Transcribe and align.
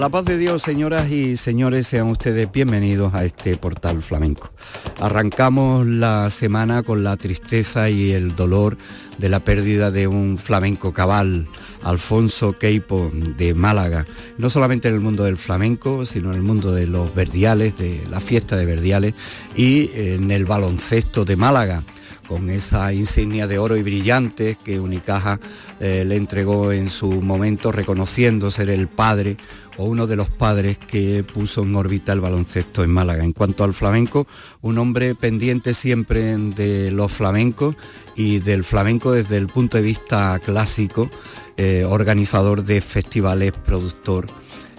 La 0.00 0.08
paz 0.08 0.24
de 0.24 0.38
Dios, 0.38 0.62
señoras 0.62 1.10
y 1.10 1.36
señores, 1.36 1.86
sean 1.86 2.06
ustedes 2.06 2.50
bienvenidos 2.50 3.12
a 3.12 3.26
este 3.26 3.58
portal 3.58 4.00
flamenco. 4.00 4.50
Arrancamos 4.98 5.86
la 5.86 6.30
semana 6.30 6.82
con 6.82 7.04
la 7.04 7.18
tristeza 7.18 7.90
y 7.90 8.12
el 8.12 8.34
dolor 8.34 8.78
de 9.18 9.28
la 9.28 9.40
pérdida 9.40 9.90
de 9.90 10.06
un 10.06 10.38
flamenco 10.38 10.94
cabal, 10.94 11.46
Alfonso 11.82 12.58
Queipo 12.58 13.10
de 13.12 13.52
Málaga, 13.52 14.06
no 14.38 14.48
solamente 14.48 14.88
en 14.88 14.94
el 14.94 15.00
mundo 15.00 15.24
del 15.24 15.36
flamenco, 15.36 16.06
sino 16.06 16.30
en 16.30 16.36
el 16.36 16.42
mundo 16.42 16.72
de 16.72 16.86
los 16.86 17.14
verdiales, 17.14 17.76
de 17.76 18.02
la 18.08 18.20
fiesta 18.20 18.56
de 18.56 18.64
verdiales 18.64 19.12
y 19.54 19.90
en 19.92 20.30
el 20.30 20.46
baloncesto 20.46 21.26
de 21.26 21.36
Málaga 21.36 21.84
con 22.30 22.48
esa 22.48 22.92
insignia 22.92 23.48
de 23.48 23.58
oro 23.58 23.76
y 23.76 23.82
brillantes 23.82 24.56
que 24.56 24.78
Unicaja 24.78 25.40
eh, 25.80 26.04
le 26.06 26.14
entregó 26.14 26.70
en 26.70 26.88
su 26.88 27.10
momento, 27.10 27.72
reconociendo 27.72 28.52
ser 28.52 28.70
el 28.70 28.86
padre 28.86 29.36
o 29.76 29.84
uno 29.84 30.06
de 30.06 30.16
los 30.16 30.30
padres 30.30 30.78
que 30.78 31.24
puso 31.24 31.62
en 31.62 31.74
órbita 31.74 32.12
el 32.12 32.20
baloncesto 32.20 32.84
en 32.84 32.90
Málaga. 32.90 33.24
En 33.24 33.32
cuanto 33.32 33.64
al 33.64 33.74
flamenco, 33.74 34.26
un 34.62 34.78
hombre 34.78 35.14
pendiente 35.14 35.74
siempre 35.74 36.36
de 36.36 36.90
los 36.90 37.12
flamencos 37.12 37.76
y 38.14 38.38
del 38.38 38.64
flamenco 38.64 39.12
desde 39.12 39.36
el 39.36 39.46
punto 39.46 39.76
de 39.76 39.82
vista 39.82 40.38
clásico, 40.44 41.10
eh, 41.56 41.84
organizador 41.88 42.64
de 42.64 42.80
festivales, 42.80 43.52
productor. 43.52 44.26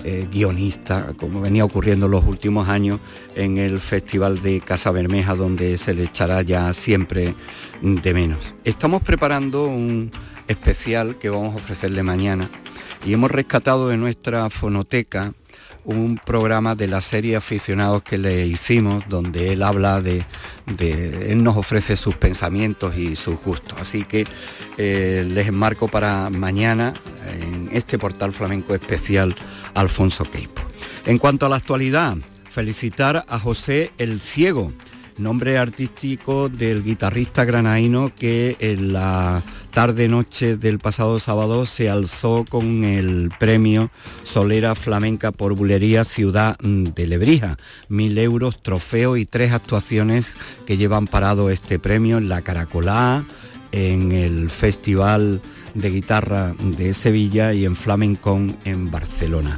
Eh, 0.03 0.27
guionista, 0.31 1.13
como 1.15 1.41
venía 1.41 1.63
ocurriendo 1.63 2.07
en 2.07 2.13
los 2.13 2.25
últimos 2.25 2.67
años 2.69 2.99
en 3.35 3.59
el 3.59 3.79
Festival 3.79 4.41
de 4.41 4.59
Casa 4.59 4.89
Bermeja, 4.89 5.35
donde 5.35 5.77
se 5.77 5.93
le 5.93 6.05
echará 6.05 6.41
ya 6.41 6.73
siempre 6.73 7.35
de 7.83 8.13
menos. 8.15 8.39
Estamos 8.63 9.03
preparando 9.03 9.65
un 9.65 10.09
especial 10.47 11.19
que 11.19 11.29
vamos 11.29 11.53
a 11.53 11.57
ofrecerle 11.57 12.01
mañana 12.01 12.49
y 13.03 13.13
hemos 13.13 13.31
rescatado 13.31 13.89
de 13.89 13.97
nuestra 13.97 14.49
fonoteca 14.49 15.33
un 15.83 16.19
programa 16.23 16.75
de 16.75 16.87
la 16.87 17.01
serie 17.01 17.35
Aficionados 17.35 18.03
que 18.03 18.17
le 18.17 18.45
hicimos, 18.45 19.03
donde 19.09 19.53
él 19.53 19.63
habla 19.63 20.01
de, 20.01 20.23
él 20.77 21.43
nos 21.43 21.57
ofrece 21.57 21.95
sus 21.95 22.15
pensamientos 22.15 22.95
y 22.97 23.15
sus 23.15 23.39
gustos. 23.41 23.79
Así 23.79 24.03
que 24.03 24.27
eh, 24.77 25.25
les 25.27 25.47
enmarco 25.47 25.87
para 25.87 26.29
mañana 26.29 26.93
en 27.27 27.69
este 27.71 27.97
portal 27.97 28.31
flamenco 28.31 28.75
especial 28.75 29.35
Alfonso 29.73 30.29
Queipo. 30.29 30.61
En 31.05 31.17
cuanto 31.17 31.47
a 31.47 31.49
la 31.49 31.55
actualidad, 31.55 32.15
felicitar 32.47 33.25
a 33.27 33.39
José 33.39 33.91
el 33.97 34.19
Ciego, 34.19 34.71
nombre 35.17 35.57
artístico 35.57 36.49
del 36.49 36.83
guitarrista 36.83 37.45
granaíno 37.45 38.11
que 38.15 38.55
en 38.59 38.93
la 38.93 39.41
tarde-noche 39.71 40.57
del 40.57 40.79
pasado 40.79 41.19
sábado 41.19 41.65
se 41.65 41.89
alzó 41.89 42.45
con 42.47 42.83
el 42.83 43.31
premio 43.39 43.89
Solera 44.23 44.75
Flamenca 44.75 45.31
por 45.31 45.55
Bulería 45.55 46.03
Ciudad 46.03 46.57
de 46.59 47.07
Lebrija. 47.07 47.57
Mil 47.89 48.17
euros, 48.17 48.61
trofeo 48.61 49.17
y 49.17 49.25
tres 49.25 49.53
actuaciones 49.53 50.35
que 50.65 50.77
llevan 50.77 51.07
parado 51.07 51.49
este 51.49 51.79
premio 51.79 52.17
en 52.17 52.29
la 52.29 52.41
Caracolá, 52.41 53.23
en 53.71 54.11
el 54.11 54.49
Festival 54.49 55.41
de 55.73 55.89
Guitarra 55.89 56.53
de 56.59 56.93
Sevilla 56.93 57.53
y 57.53 57.65
en 57.65 57.75
Flamencón 57.75 58.57
en 58.65 58.91
Barcelona. 58.91 59.57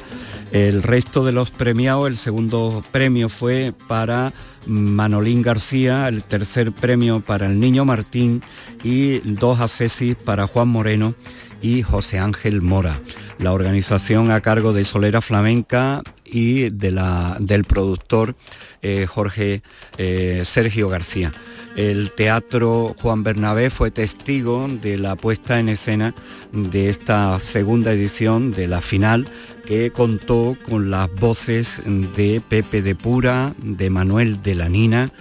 El 0.54 0.84
resto 0.84 1.26
de 1.26 1.32
los 1.32 1.50
premiados, 1.50 2.08
el 2.08 2.16
segundo 2.16 2.84
premio 2.92 3.28
fue 3.28 3.74
para 3.88 4.34
Manolín 4.68 5.42
García, 5.42 6.08
el 6.08 6.24
tercer 6.24 6.72
premio 6.72 7.22
para 7.22 7.48
el 7.48 7.60
Niño 7.60 7.86
Martín 7.86 8.44
y 8.84 9.18
dos 9.24 9.60
accesis 9.60 10.16
para 10.16 10.46
Juan 10.46 10.68
Moreno 10.68 11.16
y 11.64 11.82
José 11.82 12.20
Ángel 12.20 12.62
Mora. 12.62 13.02
La 13.40 13.52
organización 13.52 14.30
a 14.30 14.42
cargo 14.42 14.74
de 14.74 14.86
Solera 14.86 15.22
Flamenca 15.22 16.04
y 16.24 16.70
de 16.70 16.92
la, 16.92 17.36
del 17.40 17.64
productor 17.64 18.36
eh, 18.84 19.06
Jorge 19.08 19.64
eh, 19.98 20.44
Sergio 20.46 20.90
García. 20.90 21.32
El 21.76 22.12
Teatro 22.12 22.96
Juan 23.02 23.24
Bernabé 23.24 23.72
fue 23.72 23.90
testigo 23.90 24.68
de 24.68 24.98
la 24.98 25.16
puesta 25.16 25.60
en 25.60 25.70
escena 25.70 26.14
de 26.52 26.90
esta 26.90 27.40
segunda 27.40 27.92
edición 27.92 28.52
de 28.52 28.68
la 28.68 28.82
final 28.82 29.28
que 29.66 29.90
contó 29.90 30.56
con 30.70 30.92
las 30.92 31.12
voces 31.16 31.82
de 32.16 32.42
Pepe 32.48 32.84
de 32.84 32.94
Pura, 32.94 33.56
de 33.58 33.90
Manuel 33.90 34.44
de 34.44 34.54
la 34.54 34.70
Nina, 34.70 35.12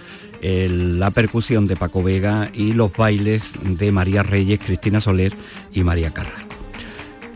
la 0.43 1.09
percusión 1.09 1.65
de 1.65 1.75
Paco 1.75 2.03
Vega 2.03 2.51
y 2.53 2.73
los 2.73 2.91
bailes 2.93 3.53
de 3.63 3.91
María 3.91 4.21
Reyes, 4.21 4.59
Cristina 4.59 5.01
Soler 5.01 5.33
y 5.71 5.83
María 5.83 6.13
Carrasco. 6.13 6.52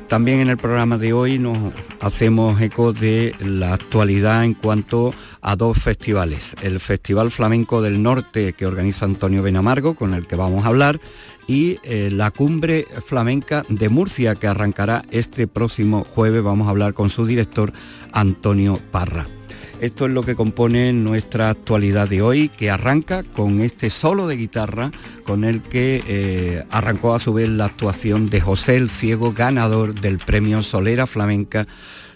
También 0.07 0.39
en 0.39 0.49
el 0.49 0.57
programa 0.57 0.97
de 0.97 1.11
hoy 1.11 1.37
nos 1.37 1.73
hacemos 1.99 2.61
eco 2.61 2.93
de 2.93 3.35
la 3.39 3.73
actualidad 3.73 4.45
en 4.45 4.53
cuanto 4.53 5.13
a 5.41 5.57
dos 5.57 5.77
festivales. 5.79 6.55
El 6.61 6.79
Festival 6.79 7.29
Flamenco 7.29 7.81
del 7.81 8.01
Norte 8.01 8.53
que 8.53 8.65
organiza 8.65 9.03
Antonio 9.03 9.43
Benamargo, 9.43 9.95
con 9.95 10.13
el 10.13 10.25
que 10.25 10.37
vamos 10.37 10.63
a 10.63 10.69
hablar, 10.69 10.99
y 11.45 11.79
eh, 11.83 12.09
la 12.11 12.31
Cumbre 12.31 12.85
Flamenca 13.05 13.65
de 13.67 13.89
Murcia, 13.89 14.35
que 14.35 14.47
arrancará 14.47 15.03
este 15.11 15.45
próximo 15.45 16.05
jueves. 16.09 16.41
Vamos 16.41 16.67
a 16.67 16.71
hablar 16.71 16.93
con 16.93 17.09
su 17.09 17.25
director, 17.25 17.73
Antonio 18.13 18.79
Parra. 18.91 19.36
Esto 19.79 20.07
es 20.07 20.11
lo 20.11 20.23
que 20.23 20.35
compone 20.35 20.91
nuestra 20.91 21.51
actualidad 21.51 22.07
de 22.09 22.21
hoy, 22.23 22.49
que 22.49 22.71
arranca 22.71 23.21
con 23.21 23.61
este 23.61 23.91
solo 23.91 24.27
de 24.27 24.35
guitarra, 24.35 24.91
con 25.23 25.43
el 25.43 25.61
que 25.61 26.03
eh, 26.07 26.63
arrancó 26.71 27.13
a 27.13 27.19
su 27.19 27.33
vez 27.33 27.47
la 27.47 27.65
actuación 27.65 28.29
de 28.29 28.41
José 28.41 28.77
el 28.77 28.89
Ciego, 28.89 29.33
ganador 29.33 29.93
del 29.93 30.17
premio 30.17 30.63
Solera 30.63 31.05
Flamenca 31.05 31.67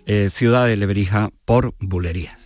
eh, 0.08 0.30
Ciudad 0.34 0.66
de 0.66 0.78
Lebrija 0.78 1.30
por 1.46 1.76
Bulerías. 1.80 2.38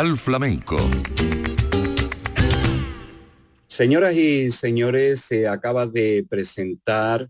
Flamenco. 0.00 0.78
Señoras 3.66 4.14
y 4.14 4.50
señores, 4.50 5.20
se 5.20 5.46
acaba 5.46 5.86
de 5.86 6.24
presentar 6.28 7.28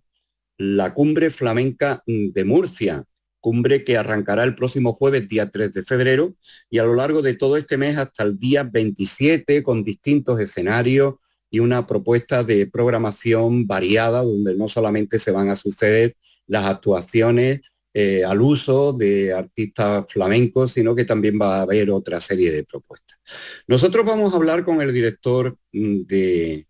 la 0.57 0.95
Cumbre 0.95 1.31
Flamenca 1.31 2.01
de 2.07 2.45
Murcia, 2.45 3.05
cumbre 3.41 3.83
que 3.83 3.97
arrancará 3.97 4.45
el 4.45 4.55
próximo 4.55 4.93
jueves, 4.93 5.29
día 5.29 5.51
3 5.51 5.73
de 5.73 5.83
febrero, 5.83 6.37
y 6.71 6.79
a 6.79 6.85
lo 6.85 6.95
largo 6.95 7.23
de 7.23 7.35
todo 7.35 7.57
este 7.57 7.77
mes 7.77 7.99
hasta 7.99 8.23
el 8.23 8.39
día 8.39 8.63
27, 8.63 9.65
con 9.65 9.83
distintos 9.83 10.39
escenarios 10.39 11.15
y 11.51 11.59
una 11.59 11.89
propuesta 11.89 12.45
de 12.45 12.69
programación 12.69 13.67
variada, 13.67 14.23
donde 14.23 14.55
no 14.55 14.69
solamente 14.69 15.19
se 15.19 15.33
van 15.33 15.49
a 15.49 15.57
suceder 15.57 16.15
las 16.47 16.67
actuaciones 16.67 17.63
eh, 17.93 18.25
al 18.25 18.41
uso 18.41 18.93
de 18.93 19.33
artistas 19.33 20.05
flamencos, 20.09 20.73
sino 20.73 20.95
que 20.95 21.05
también 21.05 21.39
va 21.41 21.57
a 21.59 21.63
haber 21.63 21.91
otra 21.91 22.21
serie 22.21 22.53
de 22.53 22.63
propuestas. 22.63 23.19
Nosotros 23.67 24.07
vamos 24.07 24.33
a 24.33 24.37
hablar 24.37 24.65
con 24.65 24.81
el 24.81 24.93
director 24.93 25.57
mm, 25.73 26.03
de, 26.03 26.67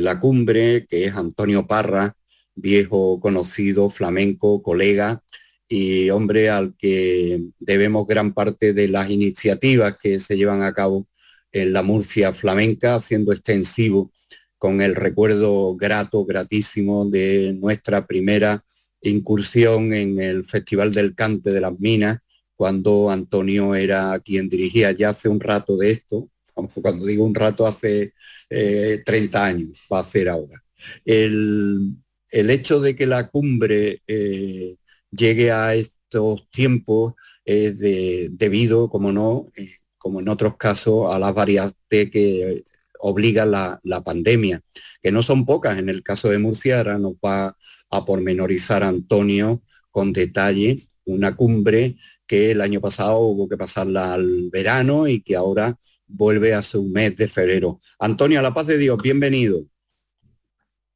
la 0.00 0.18
cumbre, 0.18 0.86
que 0.88 1.04
es 1.04 1.14
Antonio 1.14 1.66
Parra, 1.68 2.16
viejo 2.56 3.20
conocido, 3.20 3.88
flamenco, 3.88 4.62
colega 4.62 5.22
y 5.68 6.10
hombre 6.10 6.50
al 6.50 6.74
que 6.76 7.40
debemos 7.60 8.06
gran 8.08 8.34
parte 8.34 8.72
de 8.72 8.88
las 8.88 9.10
iniciativas 9.10 9.96
que 9.96 10.18
se 10.18 10.36
llevan 10.36 10.62
a 10.62 10.74
cabo 10.74 11.06
en 11.52 11.72
la 11.72 11.82
Murcia 11.82 12.32
flamenca, 12.32 12.96
haciendo 12.96 13.32
extensivo 13.32 14.10
con 14.58 14.82
el 14.82 14.96
recuerdo 14.96 15.76
grato, 15.76 16.24
gratísimo 16.24 17.08
de 17.08 17.56
nuestra 17.58 18.06
primera 18.06 18.64
incursión 19.02 19.92
en 19.92 20.20
el 20.20 20.44
Festival 20.44 20.92
del 20.92 21.14
Cante 21.14 21.50
de 21.50 21.60
las 21.60 21.78
Minas, 21.78 22.18
cuando 22.56 23.10
Antonio 23.10 23.74
era 23.74 24.18
quien 24.20 24.48
dirigía 24.48 24.92
ya 24.92 25.10
hace 25.10 25.28
un 25.28 25.40
rato 25.40 25.76
de 25.76 25.90
esto, 25.90 26.28
cuando 26.54 27.06
digo 27.06 27.24
un 27.24 27.34
rato 27.34 27.66
hace 27.66 28.14
30 28.48 29.10
eh, 29.10 29.30
años, 29.42 29.78
va 29.92 30.00
a 30.00 30.04
ser 30.04 30.28
ahora. 30.28 30.62
El, 31.04 31.96
hecho 32.30 32.80
de 32.80 32.94
que 32.94 33.06
la 33.06 33.28
cumbre 33.28 34.00
eh, 34.06 34.76
llegue 35.10 35.50
a 35.50 35.74
estos 35.74 36.48
tiempos 36.50 37.14
es 37.44 37.78
debido, 37.78 38.88
como 38.88 39.12
no, 39.12 39.50
eh, 39.56 39.76
como 39.98 40.20
en 40.20 40.28
otros 40.28 40.56
casos, 40.56 41.14
a 41.14 41.18
las 41.18 41.34
variantes 41.34 42.10
que 42.10 42.64
obliga 43.00 43.44
la, 43.44 44.02
pandemia, 44.04 44.60
que 45.02 45.12
no 45.12 45.22
son 45.22 45.44
pocas. 45.44 45.78
En 45.78 45.88
el 45.88 46.02
caso 46.02 46.28
de 46.28 46.38
Murcia, 46.38 46.78
ahora 46.78 46.98
nos 46.98 47.14
va 47.14 47.56
a 47.92 48.04
pormenorizar 48.04 48.82
Antonio 48.82 49.62
con 49.90 50.12
detalle 50.12 50.78
una 51.04 51.36
cumbre 51.36 51.96
que 52.26 52.52
el 52.52 52.60
año 52.60 52.80
pasado 52.80 53.18
hubo 53.18 53.48
que 53.48 53.56
pasarla 53.56 54.14
al 54.14 54.50
verano 54.50 55.06
y 55.06 55.20
que 55.20 55.36
ahora 55.36 55.76
vuelve 56.06 56.54
a 56.54 56.62
su 56.62 56.84
mes 56.84 57.14
de 57.16 57.28
febrero. 57.28 57.80
Antonio, 57.98 58.38
a 58.38 58.42
la 58.42 58.54
paz 58.54 58.66
de 58.66 58.78
Dios, 58.78 59.00
bienvenido. 59.02 59.66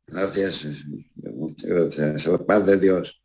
Gracias, 0.06 0.66
muchas 1.16 1.68
gracias. 1.68 2.26
A 2.26 2.32
la 2.32 2.46
paz 2.46 2.66
de 2.66 2.78
Dios. 2.78 3.20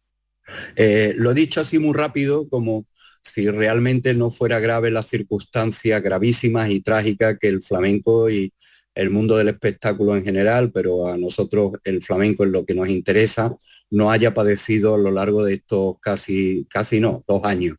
Eh, 0.76 1.14
lo 1.16 1.32
he 1.32 1.34
dicho 1.34 1.62
así 1.62 1.80
muy 1.80 1.94
rápido, 1.94 2.50
como 2.50 2.86
si 3.24 3.48
realmente 3.50 4.14
no 4.14 4.32
fuera 4.32 4.60
grave 4.60 4.92
las 4.92 5.08
circunstancias 5.08 6.02
gravísimas 6.02 6.70
y 6.72 6.82
trágicas 6.82 7.38
que 7.40 7.48
el 7.48 7.62
flamenco 7.62 8.30
y 8.30 8.52
el 8.96 9.10
mundo 9.10 9.38
del 9.38 9.50
espectáculo 9.50 10.16
en 10.16 10.24
general, 10.24 10.72
pero 10.72 11.08
a 11.08 11.18
nosotros 11.18 11.74
el 11.84 12.04
flamenco 12.04 12.44
es 12.44 12.52
lo 12.52 12.66
que 12.66 12.74
nos 12.74 12.90
interesa, 12.90 13.56
no 13.90 14.12
haya 14.12 14.34
padecido 14.34 14.96
a 14.96 14.98
lo 14.98 15.12
largo 15.12 15.44
de 15.44 15.56
estos 15.56 16.00
casi, 16.00 16.66
casi 16.70 17.00
no, 17.00 17.24
dos 17.28 17.44
años. 17.44 17.78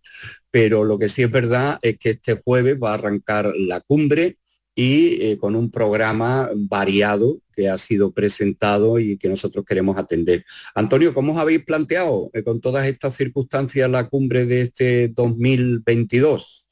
Pero 0.51 0.85
lo 0.85 0.99
que 0.99 1.09
sí 1.09 1.23
es 1.23 1.31
verdad 1.31 1.79
es 1.83 1.99
que 1.99 2.11
este 2.11 2.35
jueves 2.35 2.77
va 2.83 2.91
a 2.91 2.95
arrancar 2.95 3.53
la 3.57 3.81
cumbre 3.81 4.37
y 4.75 5.23
eh, 5.23 5.39
con 5.39 5.55
un 5.55 5.71
programa 5.71 6.51
variado 6.55 7.39
que 7.55 7.69
ha 7.69 7.77
sido 7.77 8.13
presentado 8.13 8.99
y 8.99 9.19
que 9.19 9.29
nosotros 9.29 9.65
queremos 9.67 9.97
atender. 9.99 10.45
Antonio, 10.75 11.13
¿cómo 11.13 11.33
os 11.33 11.39
habéis 11.39 11.65
planteado 11.65 12.31
eh, 12.33 12.43
con 12.43 12.61
todas 12.61 12.87
estas 12.87 13.15
circunstancias 13.15 13.91
la 13.91 14.09
cumbre 14.09 14.47
de 14.47 14.63
este 14.63 15.09
2022? 15.09 16.65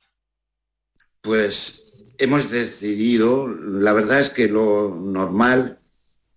Pues 1.21 1.90
hemos 2.21 2.50
decidido, 2.50 3.49
la 3.49 3.93
verdad 3.93 4.21
es 4.21 4.31
que 4.31 4.49
lo 4.49 4.95
normal 4.95 5.79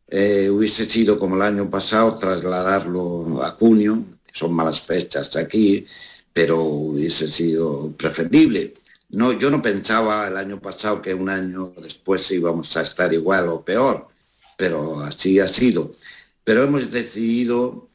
eh, 0.07 0.49
hubiese 0.49 0.85
sido 0.85 1.19
como 1.19 1.35
el 1.35 1.41
año 1.41 1.69
pasado 1.69 2.17
trasladarlo 2.17 3.43
a 3.43 3.51
junio, 3.51 4.03
son 4.33 4.53
malas 4.53 4.81
fechas 4.81 5.35
aquí, 5.35 5.85
pero 6.31 6.61
hubiese 6.61 7.27
sido 7.27 7.91
preferible. 7.97 8.73
No, 9.09 9.33
yo 9.33 9.51
no 9.51 9.61
pensaba 9.61 10.27
el 10.27 10.37
año 10.37 10.59
pasado 10.59 11.01
que 11.01 11.13
un 11.13 11.29
año 11.29 11.73
después 11.81 12.31
íbamos 12.31 12.75
a 12.77 12.81
estar 12.81 13.13
igual 13.13 13.49
o 13.49 13.63
peor, 13.63 14.07
pero 14.57 15.01
así 15.01 15.39
ha 15.39 15.47
sido. 15.47 15.95
Pero 16.43 16.63
hemos 16.63 16.89
decidido 16.91 17.89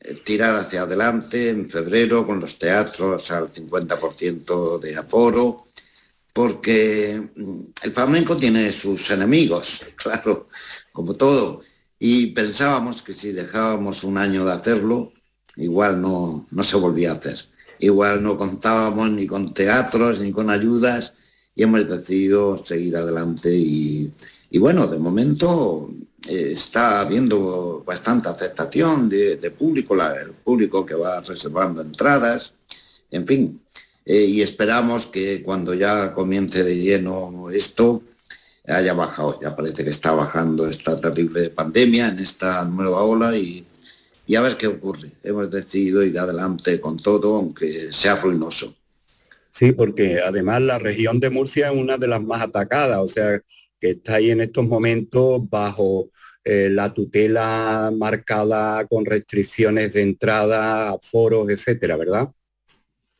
eh, 0.00 0.14
tirar 0.24 0.56
hacia 0.56 0.82
adelante 0.82 1.50
en 1.50 1.70
febrero 1.70 2.26
con 2.26 2.40
los 2.40 2.58
teatros 2.58 3.30
al 3.30 3.52
50% 3.52 4.78
de 4.80 4.96
aforo, 4.96 5.66
porque 6.36 7.30
mm, 7.34 7.60
el 7.82 7.92
flamenco 7.92 8.36
tiene 8.36 8.70
sus 8.70 9.10
enemigos, 9.10 9.86
claro, 9.96 10.48
como 10.92 11.14
todo. 11.14 11.62
Y 11.98 12.26
pensábamos 12.26 13.00
que 13.00 13.14
si 13.14 13.32
dejábamos 13.32 14.04
un 14.04 14.18
año 14.18 14.44
de 14.44 14.52
hacerlo, 14.52 15.14
igual 15.56 16.02
no, 16.02 16.46
no 16.50 16.62
se 16.62 16.76
volvía 16.76 17.12
a 17.12 17.14
hacer. 17.14 17.46
Igual 17.78 18.22
no 18.22 18.36
contábamos 18.36 19.10
ni 19.12 19.26
con 19.26 19.54
teatros 19.54 20.20
ni 20.20 20.30
con 20.30 20.50
ayudas 20.50 21.14
y 21.54 21.62
hemos 21.62 21.88
decidido 21.88 22.62
seguir 22.62 22.96
adelante 22.98 23.50
y, 23.56 24.12
bueno, 24.58 24.86
de 24.88 24.98
momento 24.98 25.90
eh, 26.28 26.50
está 26.52 27.00
habiendo 27.00 27.82
bastante 27.86 28.28
aceptación 28.28 29.08
de, 29.08 29.50
público, 29.58 29.94
el 29.94 30.32
público 30.32 30.84
que 30.84 30.94
va 30.94 31.22
reservando 31.22 31.80
entradas, 31.80 32.52
en 33.10 33.26
fin, 33.26 33.60
eh, 34.06 34.24
y 34.24 34.40
esperamos 34.40 35.06
que 35.06 35.42
cuando 35.42 35.74
ya 35.74 36.14
comience 36.14 36.62
de 36.64 36.76
lleno 36.76 37.50
esto 37.50 38.02
haya 38.66 38.94
bajado. 38.94 39.38
Ya 39.40 39.54
parece 39.54 39.84
que 39.84 39.90
está 39.90 40.12
bajando 40.12 40.68
esta 40.68 41.00
terrible 41.00 41.50
pandemia 41.50 42.08
en 42.08 42.18
esta 42.18 42.64
nueva 42.64 43.02
ola 43.02 43.36
y, 43.36 43.64
y 44.26 44.36
a 44.36 44.40
ver 44.40 44.56
qué 44.56 44.66
ocurre. 44.66 45.10
Hemos 45.22 45.50
decidido 45.50 46.02
ir 46.04 46.18
adelante 46.18 46.80
con 46.80 46.96
todo, 46.96 47.36
aunque 47.36 47.92
sea 47.92 48.16
ruinoso. 48.16 48.74
Sí, 49.50 49.72
porque 49.72 50.20
además 50.20 50.62
la 50.62 50.78
región 50.78 51.18
de 51.18 51.30
Murcia 51.30 51.70
es 51.70 51.76
una 51.76 51.96
de 51.96 52.08
las 52.08 52.22
más 52.22 52.42
atacadas, 52.42 52.98
o 52.98 53.08
sea, 53.08 53.40
que 53.80 53.92
está 53.92 54.16
ahí 54.16 54.30
en 54.30 54.42
estos 54.42 54.66
momentos 54.66 55.48
bajo 55.48 56.10
eh, 56.44 56.68
la 56.70 56.92
tutela 56.92 57.90
marcada 57.96 58.86
con 58.86 59.06
restricciones 59.06 59.94
de 59.94 60.02
entrada, 60.02 60.96
foros, 61.02 61.48
etcétera, 61.48 61.96
¿verdad? 61.96 62.28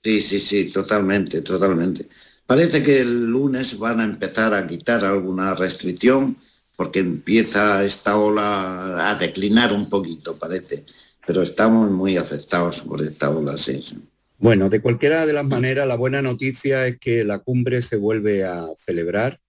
Sí, 0.06 0.20
sí, 0.20 0.38
sí, 0.38 0.64
totalmente, 0.66 1.42
totalmente. 1.42 2.06
Parece 2.46 2.80
que 2.80 3.00
el 3.00 3.26
lunes 3.26 3.76
van 3.76 3.98
a 3.98 4.04
empezar 4.04 4.54
a 4.54 4.64
quitar 4.64 5.04
alguna 5.04 5.52
restricción 5.56 6.36
porque 6.76 7.00
empieza 7.00 7.84
esta 7.84 8.16
ola 8.16 9.10
a 9.10 9.16
declinar 9.16 9.72
un 9.72 9.88
poquito, 9.88 10.36
parece. 10.36 10.84
Pero 11.26 11.42
estamos 11.42 11.90
muy 11.90 12.16
afectados 12.16 12.82
por 12.82 13.02
esta 13.02 13.30
ola, 13.30 13.58
sí. 13.58 13.82
Bueno, 14.38 14.70
de 14.70 14.80
cualquiera 14.80 15.26
de 15.26 15.32
las 15.32 15.44
maneras, 15.44 15.88
la 15.88 15.96
buena 15.96 16.22
noticia 16.22 16.86
es 16.86 17.00
que 17.00 17.24
la 17.24 17.40
cumbre 17.40 17.82
se 17.82 17.96
vuelve 17.96 18.44
a 18.44 18.64
celebrar 18.76 19.40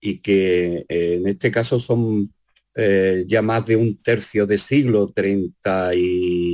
y 0.00 0.20
que 0.20 0.86
eh, 0.88 1.18
en 1.20 1.28
este 1.28 1.50
caso 1.50 1.78
son 1.78 2.32
eh, 2.74 3.26
ya 3.28 3.42
más 3.42 3.66
de 3.66 3.76
un 3.76 3.98
tercio 3.98 4.46
de 4.46 4.56
siglo, 4.56 5.12
30 5.14 5.94
y 5.94 6.45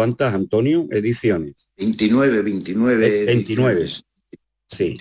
cuántas, 0.00 0.32
Antonio, 0.32 0.88
ediciones. 0.90 1.68
29, 1.76 2.40
29. 2.40 3.24
29. 3.26 3.86
Sí. 4.66 4.96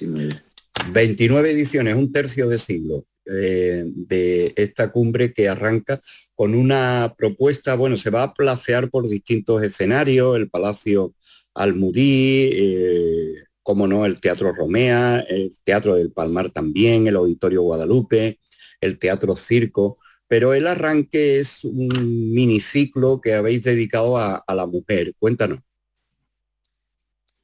29. 0.91 1.51
ediciones, 1.51 1.95
un 1.95 2.11
tercio 2.11 2.49
de 2.49 2.57
siglo 2.57 3.05
eh, 3.25 3.85
de 3.85 4.51
esta 4.57 4.91
cumbre 4.91 5.31
que 5.31 5.47
arranca 5.47 6.01
con 6.35 6.53
una 6.53 7.15
propuesta, 7.17 7.75
bueno, 7.75 7.95
se 7.95 8.09
va 8.09 8.23
a 8.23 8.33
placear 8.33 8.89
por 8.89 9.07
distintos 9.07 9.63
escenarios, 9.63 10.35
el 10.35 10.49
Palacio 10.49 11.13
Almudí, 11.53 12.49
eh, 12.51 13.35
como 13.63 13.87
no, 13.87 14.05
el 14.05 14.19
Teatro 14.19 14.51
Romea, 14.51 15.21
el 15.29 15.53
Teatro 15.63 15.95
del 15.95 16.11
Palmar 16.11 16.51
también, 16.51 17.07
el 17.07 17.15
Auditorio 17.15 17.61
Guadalupe, 17.61 18.37
el 18.81 18.99
Teatro 18.99 19.37
Circo, 19.37 19.97
pero 20.29 20.53
el 20.53 20.67
arranque 20.67 21.41
es 21.41 21.65
un 21.65 21.89
miniciclo 22.33 23.19
que 23.19 23.33
habéis 23.33 23.63
dedicado 23.63 24.17
a 24.17 24.55
la 24.55 24.65
mujer. 24.65 25.13
Cuéntanos. 25.19 25.59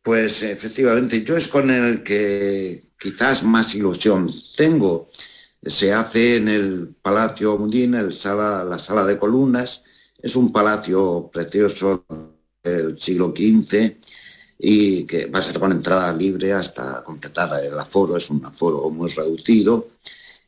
Pues 0.06 0.44
efectivamente, 0.44 1.24
yo 1.24 1.36
es 1.36 1.48
con 1.48 1.72
el 1.72 2.04
que 2.04 2.90
quizás 3.00 3.44
más 3.44 3.74
ilusión 3.74 4.32
tengo. 4.56 5.10
Se 5.66 5.94
hace 5.94 6.36
en 6.36 6.48
el 6.48 6.96
Palacio 7.02 7.58
Mundín, 7.58 7.96
el 7.96 8.10
la 8.10 8.78
sala 8.78 9.04
de 9.04 9.18
columnas. 9.18 9.84
Es 10.22 10.36
un 10.36 10.52
palacio 10.52 11.28
precioso 11.34 12.06
del 12.64 13.02
siglo 13.02 13.34
XV 13.36 13.96
y 14.60 15.06
que 15.06 15.26
va 15.26 15.40
a 15.40 15.42
ser 15.42 15.60
con 15.60 15.72
entrada 15.72 16.14
libre 16.14 16.54
hasta 16.54 17.04
completar 17.04 17.64
el 17.64 17.80
aforo. 17.80 18.16
Es 18.16 18.30
un 18.30 18.46
aforo 18.46 18.88
muy 18.92 19.10
reducido 19.10 19.88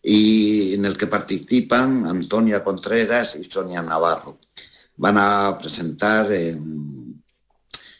y 0.02 0.74
en 0.74 0.86
el 0.86 0.98
que 0.98 1.08
participan 1.08 2.06
Antonia 2.06 2.64
Contreras 2.64 3.36
y 3.36 3.44
Sonia 3.44 3.82
Navarro. 3.82 4.40
Van 4.98 5.18
a 5.18 5.58
presentar 5.58 6.32
en 6.32 7.24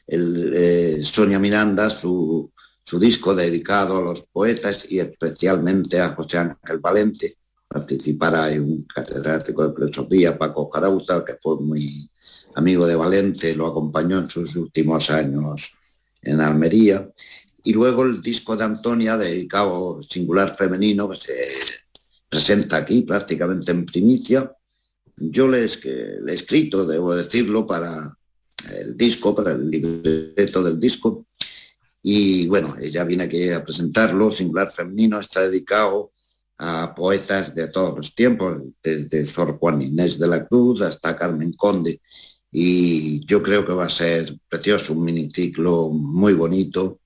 el, 0.08 0.54
eh, 0.56 1.00
Sonia 1.04 1.40
Miranda 1.40 1.90
su, 1.90 2.52
disco 3.00 3.36
dedicado 3.36 3.98
a 3.98 4.02
los 4.02 4.22
poetas 4.22 4.90
y 4.90 5.00
especialmente 5.00 6.00
a 6.00 6.16
José 6.16 6.38
Ángel 6.38 6.80
Valente. 6.80 7.38
Participará 7.68 8.50
en 8.52 8.64
un 8.64 8.84
catedrático 8.84 9.68
de 9.68 9.76
filosofía, 9.76 10.38
Paco 10.38 10.70
Carauta, 10.70 11.26
que 11.26 11.36
fue 11.42 11.60
muy 11.60 12.10
amigo 12.56 12.88
de 12.88 12.96
Valente, 12.96 13.54
lo 13.56 13.68
acompañó 13.68 14.20
en 14.20 14.30
sus 14.30 14.56
últimos 14.56 15.10
años 15.12 15.74
en 16.22 16.40
Almería. 16.40 17.10
Y 17.64 17.74
luego 17.74 18.04
el 18.04 18.22
disco 18.22 18.56
de 18.56 18.64
Antonia, 18.64 19.18
dedicado 19.18 20.02
Singular 20.10 20.56
Femenino, 20.56 21.10
que 21.10 21.18
se 21.18 21.34
presenta 22.30 22.78
aquí 22.78 23.02
prácticamente 23.02 23.72
en 23.72 23.86
primicia, 23.86 24.52
yo 25.18 25.48
le, 25.48 25.62
he 25.62 26.34
escrito, 26.34 26.86
debo 26.86 27.16
decirlo, 27.16 27.66
para 27.66 28.16
el 28.72 28.96
disco, 28.96 29.36
para 29.36 29.54
el 29.54 29.70
libreto 29.70 30.64
del 30.64 30.80
disco. 30.80 31.26
Y 32.04 32.48
bueno, 32.48 32.76
ella 32.80 33.04
viene 33.04 33.24
aquí 33.24 33.50
a 33.50 33.64
presentarlo. 33.64 34.32
Singular 34.32 34.72
Femenino 34.72 35.20
está 35.20 35.42
dedicado 35.42 36.12
a 36.60 36.94
poetas 36.96 37.54
de 37.54 37.68
todos 37.68 37.98
los 37.98 38.16
tiempos, 38.16 38.62
desde 38.82 39.26
Sor 39.26 39.58
Juan 39.58 39.82
Inés 39.82 40.18
de 40.20 40.28
la 40.28 40.46
Cruz 40.46 40.82
hasta 40.82 41.16
Carmen 41.16 41.54
Conde. 41.54 42.02
Y 42.52 43.26
yo 43.26 43.44
creo 43.44 43.66
que 43.66 43.74
va 43.74 43.86
a 43.86 43.90
ser 43.90 44.38
precioso, 44.48 44.94
un 44.94 45.04
miniciclo 45.04 45.90
muy 45.90 46.34
bonito 46.34 47.02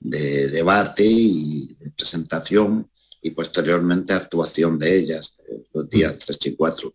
de 0.00 0.48
debate 0.48 1.04
y 1.04 1.74
de 1.78 1.90
presentación 1.90 2.88
y 3.22 3.30
posteriormente 3.30 4.12
actuación 4.12 4.78
de 4.78 4.96
ellas 4.96 5.34
los 5.72 5.88
días 5.88 6.18
3 6.18 6.38
y 6.46 6.56
4 6.56 6.94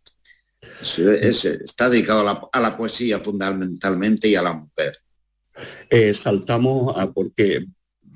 está 0.82 1.90
dedicado 1.90 2.50
a 2.52 2.60
la, 2.60 2.78
poesía 2.78 3.20
fundamentalmente 3.20 4.28
y 4.28 4.36
a 4.36 4.42
la 4.42 4.54
mujer. 4.54 4.98
Eh, 5.90 6.14
saltamos 6.14 6.98
a 6.98 7.12
porque 7.12 7.66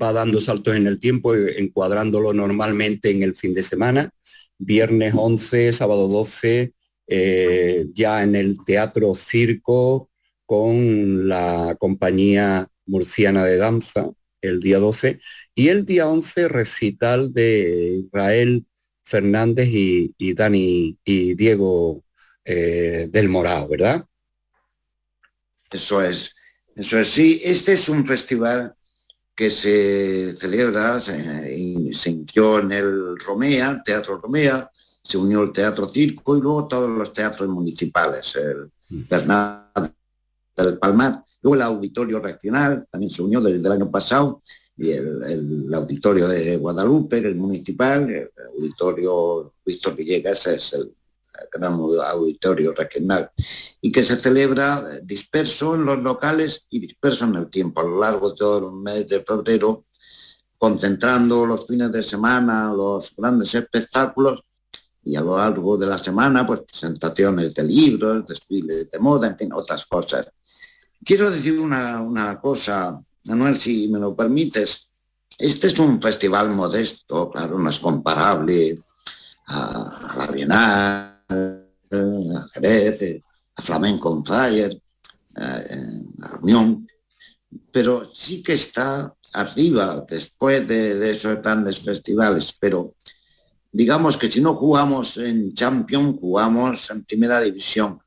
va 0.01 0.13
dando 0.13 0.39
saltos 0.39 0.75
en 0.75 0.87
el 0.87 0.99
tiempo, 0.99 1.35
eh, 1.35 1.55
encuadrándolo 1.59 2.33
normalmente 2.33 3.09
en 3.11 3.23
el 3.23 3.35
fin 3.35 3.53
de 3.53 3.63
semana, 3.63 4.11
viernes 4.57 5.13
11, 5.15 5.73
sábado 5.73 6.07
12, 6.07 6.73
eh, 7.07 7.87
ya 7.93 8.23
en 8.23 8.35
el 8.35 8.57
Teatro 8.65 9.13
Circo 9.15 10.09
con 10.45 11.27
la 11.27 11.75
compañía 11.79 12.67
murciana 12.85 13.43
de 13.45 13.57
danza 13.57 14.09
el 14.41 14.59
día 14.59 14.79
12 14.79 15.19
y 15.57 15.69
el 15.69 15.85
día 15.85 16.07
11 16.07 16.49
recital 16.49 17.33
de 17.33 18.03
Israel 18.05 18.63
Fernández 19.01 19.67
y, 19.69 20.13
y 20.15 20.35
Dani 20.35 20.95
y 21.03 21.33
Diego 21.33 22.03
eh, 22.45 23.09
del 23.09 23.27
Morado, 23.27 23.67
¿verdad? 23.67 24.05
Eso 25.71 26.03
es, 26.03 26.35
eso 26.75 26.99
es, 26.99 27.07
sí. 27.07 27.41
Este 27.43 27.73
es 27.73 27.89
un 27.89 28.05
festival 28.05 28.75
que 29.33 29.49
se 29.49 30.35
celebra, 30.37 30.99
se, 30.99 31.57
inició 31.57 32.59
en 32.59 32.71
el 32.73 33.17
Romea, 33.17 33.81
Teatro 33.83 34.19
Romea, 34.19 34.69
se 35.01 35.17
unió 35.17 35.41
el 35.41 35.51
Teatro 35.51 35.89
Circo 35.89 36.37
y 36.37 36.41
luego 36.41 36.67
todos 36.67 36.87
los 36.87 37.11
teatros 37.11 37.49
municipales, 37.49 38.35
el 38.35 38.71
mm. 38.89 39.07
Bernardo 39.09 39.91
del 40.55 40.77
Palmar, 40.77 41.23
luego 41.41 41.55
el 41.55 41.61
Auditorio 41.63 42.19
Regional, 42.19 42.85
también 42.91 43.09
se 43.09 43.23
unió 43.23 43.41
desde 43.41 43.57
el 43.57 43.71
año 43.71 43.89
pasado, 43.89 44.43
y 44.77 44.91
el, 44.91 45.73
Auditorio 45.73 46.27
de 46.27 46.57
Guadalupe, 46.57 47.17
el 47.17 47.35
municipal, 47.35 48.09
el 48.09 48.31
Auditorio 48.55 49.53
Víctor 49.65 49.95
Villegas 49.95 50.47
es 50.47 50.73
el 50.73 50.93
gran 51.51 51.73
auditorio 51.73 52.73
regional, 52.73 53.31
y 53.81 53.91
que 53.91 54.03
se 54.03 54.15
celebra 54.15 54.99
disperso 55.03 55.75
en 55.75 55.85
los 55.85 55.99
locales 55.99 56.65
y 56.69 56.79
disperso 56.79 57.25
en 57.25 57.35
el 57.35 57.49
tiempo, 57.49 57.81
a 57.81 57.83
lo 57.83 57.99
largo 57.99 58.31
de 58.31 58.35
todo 58.35 58.69
el 58.69 58.75
mes 58.75 59.07
de 59.07 59.23
febrero, 59.23 59.85
concentrando 60.57 61.45
los 61.45 61.67
fines 61.67 61.91
de 61.91 62.01
semana, 62.01 62.73
los 62.73 63.15
grandes 63.15 63.53
espectáculos, 63.53 64.41
y 65.03 65.15
a 65.15 65.21
lo 65.21 65.37
largo 65.37 65.77
de 65.77 65.85
la 65.85 65.97
semana, 65.97 66.45
pues 66.45 66.61
presentaciones 66.61 67.53
de 67.53 67.63
libros, 67.63 68.25
desfiles 68.27 68.91
de 68.91 68.99
moda, 68.99 69.27
en 69.27 69.37
fin, 69.37 69.53
otras 69.53 69.85
cosas. 69.85 70.27
Quiero 71.05 71.29
decir 71.31 71.59
una, 71.59 72.01
una 72.01 72.41
cosa, 72.41 73.01
Manuel, 73.27 73.57
si 73.57 73.87
me 73.89 73.99
lo 73.99 74.15
permites. 74.15 74.87
Este 75.37 75.67
es 75.67 75.77
un 75.79 76.01
festival 76.01 76.49
modesto, 76.49 77.29
claro, 77.29 77.59
no 77.59 77.69
es 77.69 77.79
comparable 77.79 78.81
a, 79.47 80.11
a 80.11 80.17
la 80.17 80.27
Bienal, 80.27 81.23
a 81.29 82.49
Jerez, 82.53 83.21
a 83.55 83.61
Flamenco 83.61 84.09
on 84.09 84.25
Fire, 84.25 84.81
a 85.35 86.39
Unión, 86.41 86.87
pero 87.71 88.09
sí 88.13 88.41
que 88.41 88.53
está 88.53 89.13
arriba 89.33 90.05
después 90.09 90.67
de, 90.67 91.11
esos 91.11 91.41
grandes 91.41 91.79
festivales, 91.79 92.55
pero 92.59 92.95
digamos 93.71 94.17
que 94.17 94.31
si 94.31 94.41
no 94.41 94.55
jugamos 94.55 95.17
en 95.17 95.53
Champions, 95.53 96.17
jugamos 96.19 96.89
en 96.89 97.03
primera 97.03 97.39
división, 97.39 97.99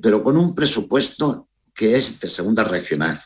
pero 0.00 0.22
con 0.22 0.36
un 0.36 0.54
presupuesto 0.54 1.48
que 1.74 1.96
es 1.96 2.20
de 2.20 2.30
segunda 2.30 2.64
regional, 2.64 3.22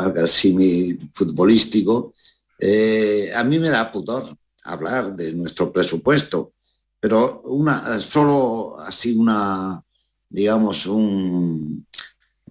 valga 0.00 0.22
el 0.24 0.54
mi 0.54 0.96
futbolístico, 1.12 2.14
eh, 2.58 3.32
a 3.34 3.42
mí 3.44 3.58
me 3.58 3.68
da 3.68 3.92
pudor 3.92 4.24
hablar 4.64 5.14
de 5.16 5.32
nuestro 5.32 5.72
presupuesto, 5.72 6.52
pero 6.98 7.42
una, 7.42 8.00
solo 8.00 8.78
así 8.80 9.16
una, 9.16 9.82
digamos, 10.28 10.86
un, 10.86 11.86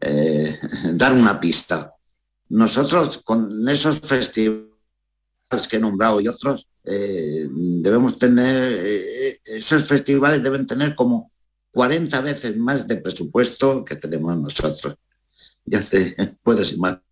eh, 0.01 0.59
dar 0.93 1.13
una 1.13 1.39
pista. 1.39 1.93
Nosotros 2.49 3.21
con 3.23 3.67
esos 3.69 3.99
festivales 3.99 5.67
que 5.69 5.77
he 5.77 5.79
nombrado 5.79 6.19
y 6.21 6.27
otros, 6.27 6.67
eh, 6.83 7.47
debemos 7.51 8.17
tener, 8.17 9.39
esos 9.43 9.83
festivales 9.85 10.41
deben 10.41 10.65
tener 10.65 10.95
como 10.95 11.31
40 11.71 12.21
veces 12.21 12.57
más 12.57 12.87
de 12.87 12.97
presupuesto 12.97 13.85
que 13.85 13.95
tenemos 13.95 14.35
nosotros. 14.37 14.95
Ya 15.65 15.81
te 15.81 16.15
puedes 16.43 16.71
imaginar. 16.73 17.08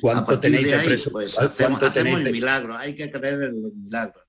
¿Cuánto, 0.00 0.40
tenéis 0.40 0.70
de, 0.70 0.78
presupuesto? 0.78 1.40
Pues, 1.40 1.82
hacemos, 1.82 1.96
el 2.24 2.32
milagro, 2.32 2.76
hay 2.76 2.94
que 2.94 3.10
creer 3.10 3.42
en 3.42 3.62
los 3.62 3.74
milagros. 3.74 4.24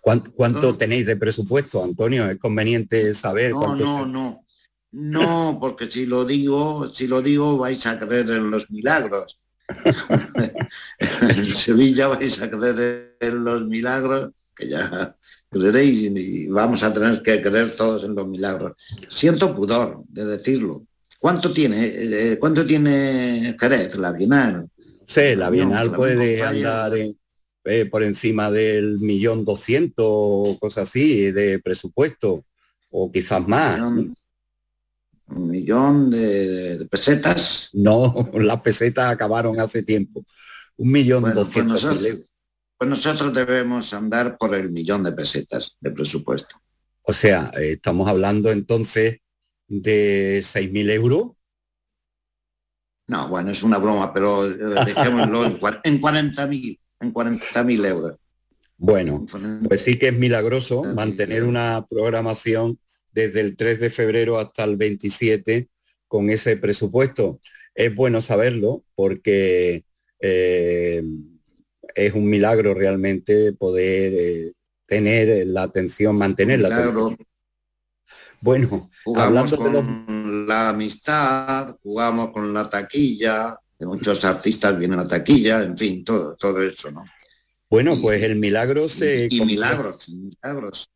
¿Cuánto, 0.00 0.76
tenéis 0.76 1.06
de 1.06 1.16
presupuesto, 1.16 1.84
Antonio? 1.84 2.28
Es 2.28 2.38
conveniente 2.38 3.14
saber. 3.14 3.52
No, 3.52 3.76
no, 3.76 4.06
no. 4.06 4.44
No, 4.92 5.58
porque 5.58 5.90
si 5.90 6.04
lo 6.04 6.24
digo, 6.24 6.92
si 6.92 7.06
lo 7.06 7.22
digo 7.22 7.56
vais 7.56 7.86
a 7.86 7.98
creer 7.98 8.30
en 8.30 8.50
los 8.50 8.70
milagros. 8.70 9.38
en 10.98 11.44
Sevilla 11.46 12.08
vais 12.08 12.42
a 12.42 12.50
creer 12.50 13.16
en 13.20 13.42
los 13.42 13.64
milagros, 13.64 14.32
que 14.54 14.68
ya 14.68 15.16
creeréis 15.48 16.02
y 16.02 16.46
vamos 16.46 16.82
a 16.82 16.92
tener 16.92 17.22
que 17.22 17.40
creer 17.40 17.74
todos 17.74 18.04
en 18.04 18.14
los 18.14 18.26
milagros. 18.26 18.72
Siento 19.08 19.54
pudor 19.54 20.02
de 20.08 20.26
decirlo. 20.26 20.86
¿Cuánto 21.22 21.52
tiene, 21.52 21.86
eh, 22.32 22.36
cuánto 22.36 22.66
tiene 22.66 23.56
Jerez, 23.56 23.94
la 23.94 24.10
Bienal? 24.10 24.68
Sí, 25.06 25.36
la 25.36 25.50
Bienal 25.50 25.92
puede 25.92 26.42
andar 26.42 26.96
en, 26.98 27.16
eh, 27.62 27.86
por 27.86 28.02
encima 28.02 28.50
del 28.50 28.98
millón 28.98 29.44
doscientos 29.44 30.04
o 30.04 30.58
cosas 30.58 30.88
así 30.88 31.30
de 31.30 31.60
presupuesto, 31.60 32.42
o 32.90 33.12
quizás 33.12 33.46
más. 33.46 33.80
Un 33.80 34.16
millón, 35.28 36.10
de, 36.10 36.88
pesetas. 36.90 37.70
No, 37.72 38.28
las 38.34 38.60
pesetas 38.60 39.12
acabaron 39.12 39.60
hace 39.60 39.84
tiempo. 39.84 40.24
Un 40.76 40.90
millón 40.90 41.22
pues 41.22 41.34
doscientos 41.36 41.84
mil 42.00 42.26
Pues 42.76 42.90
nosotros 42.90 43.32
debemos 43.32 43.94
andar 43.94 44.36
por 44.36 44.56
el 44.56 44.72
millón 44.72 45.04
de 45.04 45.12
pesetas 45.12 45.76
de 45.78 45.92
presupuesto. 45.92 46.60
O 47.02 47.12
sea, 47.12 47.52
eh, 47.56 47.74
estamos 47.74 48.08
hablando 48.08 48.50
entonces 48.50 49.21
de 49.72 50.40
seis 50.44 50.70
mil 50.70 50.90
euros. 50.90 51.32
No, 53.08 53.28
bueno, 53.28 53.50
es 53.50 53.62
una 53.62 53.78
broma, 53.78 54.12
pero 54.12 54.48
eh, 54.48 54.84
dejémoslo 54.86 55.44
en, 55.44 55.58
en 55.84 55.98
40 55.98 56.46
mil 56.46 56.78
en 57.02 57.12
40.000 57.12 57.86
euros. 57.86 58.16
Bueno, 58.78 59.26
pues 59.68 59.82
sí 59.82 59.98
que 59.98 60.08
es 60.08 60.18
milagroso 60.18 60.82
mantener 60.82 61.44
una 61.44 61.86
programación 61.88 62.78
desde 63.12 63.40
el 63.40 63.56
3 63.56 63.78
de 63.80 63.90
febrero 63.90 64.38
hasta 64.38 64.64
el 64.64 64.76
27 64.76 65.68
con 66.08 66.30
ese 66.30 66.56
presupuesto. 66.56 67.40
Es 67.74 67.94
bueno 67.94 68.20
saberlo 68.20 68.84
porque 68.94 69.84
eh, 70.18 71.02
es 71.94 72.12
un 72.12 72.28
milagro 72.28 72.74
realmente 72.74 73.52
poder 73.52 74.14
eh, 74.16 74.52
tener 74.86 75.46
la 75.46 75.62
atención, 75.62 76.16
mantener 76.16 76.60
la 76.60 76.74
atención. 76.74 77.18
Bueno, 78.42 78.90
jugamos 79.04 79.54
con 79.54 80.46
la 80.48 80.70
amistad, 80.70 81.76
jugamos 81.80 82.32
con 82.32 82.52
la 82.52 82.68
taquilla, 82.68 83.56
muchos 83.78 84.24
artistas 84.24 84.76
vienen 84.76 84.98
a 84.98 85.06
taquilla, 85.06 85.62
en 85.62 85.78
fin, 85.78 86.04
todo, 86.04 86.34
todo 86.34 86.60
eso, 86.60 86.90
¿no? 86.90 87.04
Bueno, 87.70 87.96
pues 88.02 88.20
el 88.22 88.36
milagro 88.36 88.88
se... 88.88 89.28
Y, 89.30 89.40
milagros, 89.42 90.08
milagros. 90.08 90.90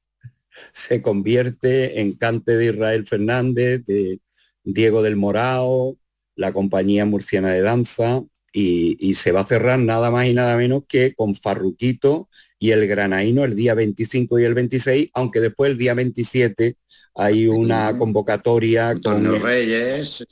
Se 0.72 1.00
convierte 1.00 2.00
en 2.00 2.16
cante 2.16 2.56
de 2.56 2.66
Israel 2.66 3.06
Fernández, 3.06 3.84
de 3.86 4.20
Diego 4.64 5.02
del 5.02 5.14
Morao, 5.14 5.96
la 6.34 6.52
compañía 6.52 7.06
murciana 7.06 7.50
de 7.50 7.62
danza, 7.62 8.24
y, 8.52 9.14
se 9.14 9.32
va 9.32 9.40
a 9.40 9.46
cerrar 9.46 9.78
nada 9.78 10.10
más 10.10 10.26
y 10.26 10.34
nada 10.34 10.56
menos 10.56 10.82
que 10.88 11.14
con 11.14 11.34
Farruquito 11.34 12.28
y 12.66 12.72
el 12.72 12.86
Granaíno 12.88 13.44
el 13.44 13.54
día 13.54 13.74
25 13.74 14.40
y 14.40 14.44
el 14.44 14.54
26, 14.54 15.10
aunque 15.14 15.40
después 15.40 15.70
el 15.70 15.78
día 15.78 15.94
27 15.94 16.76
hay 17.14 17.46
una 17.46 17.96
convocatoria 17.96 18.88
Antonio 18.90 19.32
con 19.32 19.42
Reyes 19.42 20.26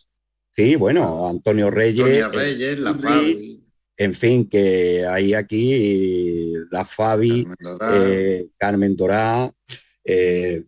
Sí, 0.57 0.77
bueno, 0.77 1.29
Antonio 1.29 1.71
Reyes. 1.71 2.25
Antonio 2.25 2.29
Reyes, 2.31 2.79
la 2.79 2.95
Fabi. 2.95 3.65
En 3.97 4.15
fin, 4.15 4.49
que 4.49 5.07
hay 5.07 5.35
aquí 5.35 6.53
la 6.71 6.85
Fabi, 6.85 7.47
Carmen 8.57 8.97
Dorá, 8.97 9.53
eh, 10.05 10.65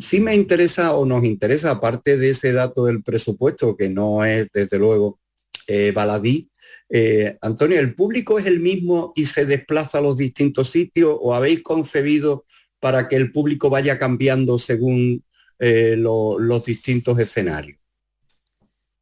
sí 0.00 0.20
me 0.20 0.34
interesa 0.34 0.94
o 0.94 1.06
nos 1.06 1.24
interesa, 1.24 1.70
aparte 1.70 2.18
de 2.18 2.30
ese 2.30 2.52
dato 2.52 2.84
del 2.84 3.02
presupuesto, 3.02 3.74
que 3.76 3.88
no 3.88 4.24
es 4.24 4.50
desde 4.52 4.78
luego 4.78 5.18
eh, 5.66 5.92
baladí, 5.92 6.50
eh, 6.88 7.36
Antonio, 7.42 7.78
¿el 7.78 7.94
público 7.94 8.38
es 8.38 8.46
el 8.46 8.60
mismo 8.60 9.12
y 9.14 9.26
se 9.26 9.44
desplaza 9.44 9.98
a 9.98 10.00
los 10.00 10.16
distintos 10.16 10.70
sitios 10.70 11.16
o 11.20 11.34
habéis 11.34 11.62
concebido 11.62 12.44
para 12.80 13.08
que 13.08 13.16
el 13.16 13.32
público 13.32 13.68
vaya 13.68 13.98
cambiando 13.98 14.58
según 14.58 15.22
eh, 15.58 15.96
los 15.96 16.64
distintos 16.64 17.18
escenarios? 17.18 17.78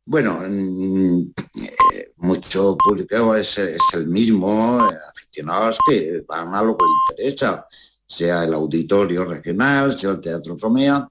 Bueno, 0.04 0.40
mucho 2.16 2.76
público 2.76 3.34
es, 3.34 3.58
el 3.58 4.06
mismo, 4.06 4.80
aficionados 5.10 5.78
que 5.88 6.22
van 6.26 6.54
a 6.54 6.62
lo 6.62 6.76
que 6.76 6.84
les 6.84 7.18
interesa 7.18 7.66
sea 8.06 8.44
el 8.44 8.54
auditorio 8.54 9.24
regional, 9.24 9.98
sea 9.98 10.12
el 10.12 10.20
Teatro 10.20 10.56
Fomea, 10.56 11.08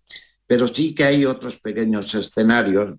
pero 0.47 0.67
sí 0.67 0.95
que 0.95 1.03
hay 1.03 1.25
otros 1.25 1.59
pequeños 1.59 2.13
escenarios 2.15 2.97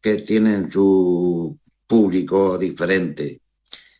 que 0.00 0.16
tienen 0.16 0.70
su 0.70 1.58
público 1.94 2.58
diferente, 2.58 3.40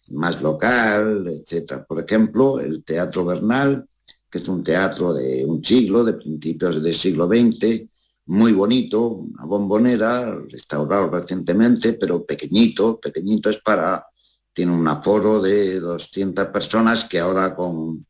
más 0.08 0.42
local, 0.42 1.26
etc. 1.28 1.84
Por 1.86 2.00
ejemplo, 2.04 2.58
el 2.58 2.82
Teatro 2.82 3.24
Bernal, 3.24 3.86
que 4.28 4.38
es 4.38 4.48
un 4.48 4.64
teatro 4.64 5.14
de 5.14 5.44
un 5.44 5.64
siglo, 5.64 6.02
de 6.02 6.14
principios 6.14 6.82
del 6.82 6.94
siglo 6.94 7.28
XX, 7.28 7.88
muy 8.26 8.52
bonito, 8.52 9.08
una 9.08 9.44
bombonera, 9.44 10.34
restaurado 10.50 11.08
recientemente, 11.08 11.92
pero 11.92 12.24
pequeñito, 12.24 12.98
pequeñito 12.98 13.50
es 13.50 13.58
para, 13.58 14.04
tiene 14.52 14.72
un 14.72 14.88
aforo 14.88 15.40
de 15.40 15.78
200 15.78 16.46
personas 16.48 17.04
que 17.04 17.20
ahora 17.20 17.54
con 17.54 18.04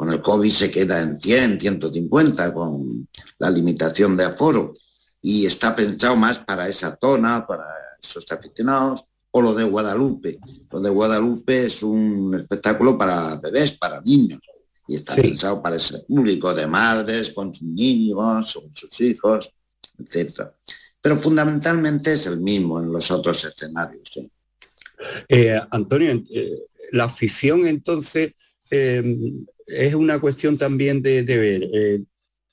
con 0.00 0.10
el 0.10 0.22
COVID 0.22 0.50
se 0.50 0.70
queda 0.70 1.02
en 1.02 1.20
100, 1.20 1.60
150, 1.60 2.54
con 2.54 3.06
la 3.38 3.50
limitación 3.50 4.16
de 4.16 4.24
aforo. 4.24 4.72
Y 5.20 5.44
está 5.44 5.76
pensado 5.76 6.16
más 6.16 6.38
para 6.38 6.66
esa 6.70 6.96
zona, 6.98 7.46
para 7.46 7.66
esos 8.02 8.24
aficionados, 8.32 9.04
o 9.32 9.40
lo 9.40 9.54
de 9.54 9.64
Guadalupe. 9.64 10.38
Lo 10.70 10.80
de 10.80 10.90
Guadalupe 10.90 11.66
es 11.66 11.82
un 11.82 12.34
espectáculo 12.34 12.98
para 12.98 13.36
bebés, 13.36 13.72
para 13.72 14.00
niños. 14.00 14.40
Y 14.88 14.96
está 14.96 15.14
pensado 15.14 15.62
para 15.62 15.76
ese 15.76 16.00
público 16.00 16.52
de 16.52 16.66
madres, 16.66 17.30
con 17.30 17.54
sus 17.54 17.68
niños, 17.68 18.54
con 18.54 18.74
sus 18.74 19.00
hijos, 19.00 19.52
etc. 19.98 20.48
Pero 21.00 21.16
fundamentalmente 21.18 22.12
es 22.12 22.26
el 22.26 22.40
mismo 22.40 22.80
en 22.80 22.92
los 22.92 23.10
otros 23.10 23.44
escenarios. 23.44 24.10
Eh, 25.28 25.60
Antonio, 25.70 26.22
eh, 26.30 26.58
la 26.92 27.04
afición 27.04 27.66
entonces 27.66 28.32
eh, 28.70 29.32
es 29.66 29.94
una 29.94 30.20
cuestión 30.20 30.58
también 30.58 31.00
de, 31.00 31.22
ver 31.22 32.02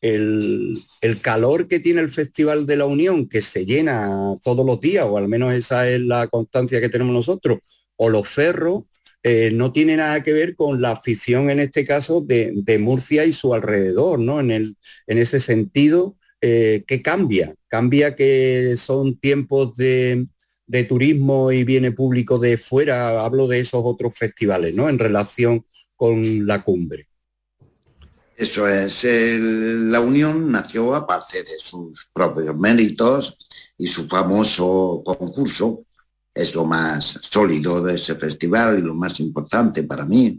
eh, 0.01 0.73
el, 1.01 1.21
calor 1.21 1.67
que 1.67 1.79
tiene 1.79 2.01
el 2.01 2.09
Festival 2.09 2.65
de 2.65 2.77
la 2.77 2.85
Unión, 2.85 3.27
que 3.27 3.41
se 3.41 3.65
llena 3.65 4.35
todos 4.43 4.65
los 4.65 4.79
días, 4.79 5.05
o 5.07 5.17
al 5.17 5.27
menos 5.27 5.53
esa 5.53 5.89
es 5.89 6.01
la 6.01 6.27
constancia 6.27 6.79
que 6.81 6.89
tenemos 6.89 7.13
nosotros, 7.13 7.59
o 7.95 8.09
los 8.09 8.27
ferros, 8.27 8.83
eh, 9.23 9.51
no 9.51 9.71
tiene 9.71 9.97
nada 9.97 10.23
que 10.23 10.33
ver 10.33 10.55
con 10.55 10.81
la 10.81 10.91
afición, 10.91 11.49
en 11.49 11.59
este 11.59 11.85
caso, 11.85 12.21
de, 12.21 12.77
Murcia 12.79 13.25
y 13.25 13.33
su 13.33 13.53
alrededor, 13.53 14.19
¿no? 14.19 14.39
En, 14.39 14.51
el, 14.51 14.77
en 15.07 15.17
ese 15.17 15.39
sentido, 15.39 16.15
eh, 16.41 16.83
¿qué 16.87 17.01
cambia? 17.01 17.55
Cambia 17.67 18.15
que 18.15 18.75
son 18.77 19.17
tiempos 19.19 19.75
de, 19.75 20.27
de 20.67 20.83
turismo 20.83 21.51
y 21.51 21.63
viene 21.63 21.91
público 21.91 22.37
de 22.39 22.57
fuera, 22.57 23.25
hablo 23.25 23.47
de 23.47 23.61
esos 23.61 23.81
otros 23.83 24.15
festivales, 24.15 24.75
¿no? 24.75 24.89
En 24.89 24.99
relación 24.99 25.65
con 25.95 26.45
la 26.45 26.63
cumbre. 26.63 27.07
Eso 28.37 28.67
es, 28.67 29.03
la 29.03 29.99
Unión 29.99 30.51
nació 30.51 30.93
aparte 30.93 31.41
de 31.41 31.57
sus 31.59 32.07
propios 32.13 32.55
méritos 32.55 33.35
y 33.79 33.87
su 33.87 34.07
famoso 34.07 35.01
concurso, 35.03 35.85
es 36.31 36.53
lo 36.53 36.63
más 36.63 37.19
sólido 37.21 37.81
de 37.81 37.95
ese 37.95 38.13
festival 38.13 38.77
y 38.77 38.83
lo 38.83 38.93
más 38.93 39.19
importante 39.19 39.83
para 39.83 40.05
mí. 40.05 40.37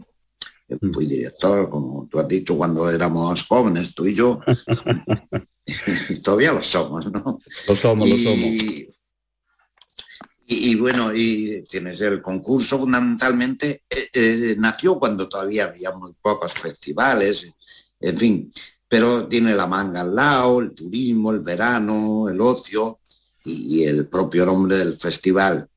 Mm. 0.69 0.93
fui 0.93 1.07
director, 1.07 1.69
como 1.69 2.07
tú 2.09 2.19
has 2.19 2.27
dicho, 2.27 2.55
cuando 2.55 2.89
éramos 2.89 3.45
jóvenes, 3.45 3.93
tú 3.93 4.05
y 4.05 4.13
yo. 4.13 4.39
Todavía 6.23 6.53
lo 6.53 6.63
somos, 6.63 7.11
¿no? 7.11 7.41
Lo 7.67 7.75
somos, 7.75 8.09
lo 8.09 8.17
somos. 8.17 8.95
Y, 10.51 10.75
bueno, 10.75 11.13
y 11.13 11.63
tienes 11.69 12.01
el 12.01 12.23
concurso 12.23 12.79
fundamentalmente, 12.79 13.83
eh, 13.87 14.09
eh, 14.11 14.55
nació 14.57 14.97
cuando 14.97 15.29
todavía 15.29 15.65
había 15.65 15.91
muy 15.91 16.13
pocos 16.19 16.53
festivales, 16.53 17.47
en 17.99 18.17
fin, 18.17 18.51
pero 18.87 19.27
tiene 19.27 19.53
la 19.53 19.67
manga 19.67 20.01
al 20.01 20.15
lado, 20.15 20.59
el 20.59 20.71
turismo, 20.71 21.31
el 21.31 21.39
verano, 21.39 22.27
el 22.27 22.41
ocio 22.41 22.99
y, 23.43 23.83
el 23.83 24.07
propio 24.07 24.45
nombre 24.45 24.77
del 24.77 24.97
festival. 24.97 25.67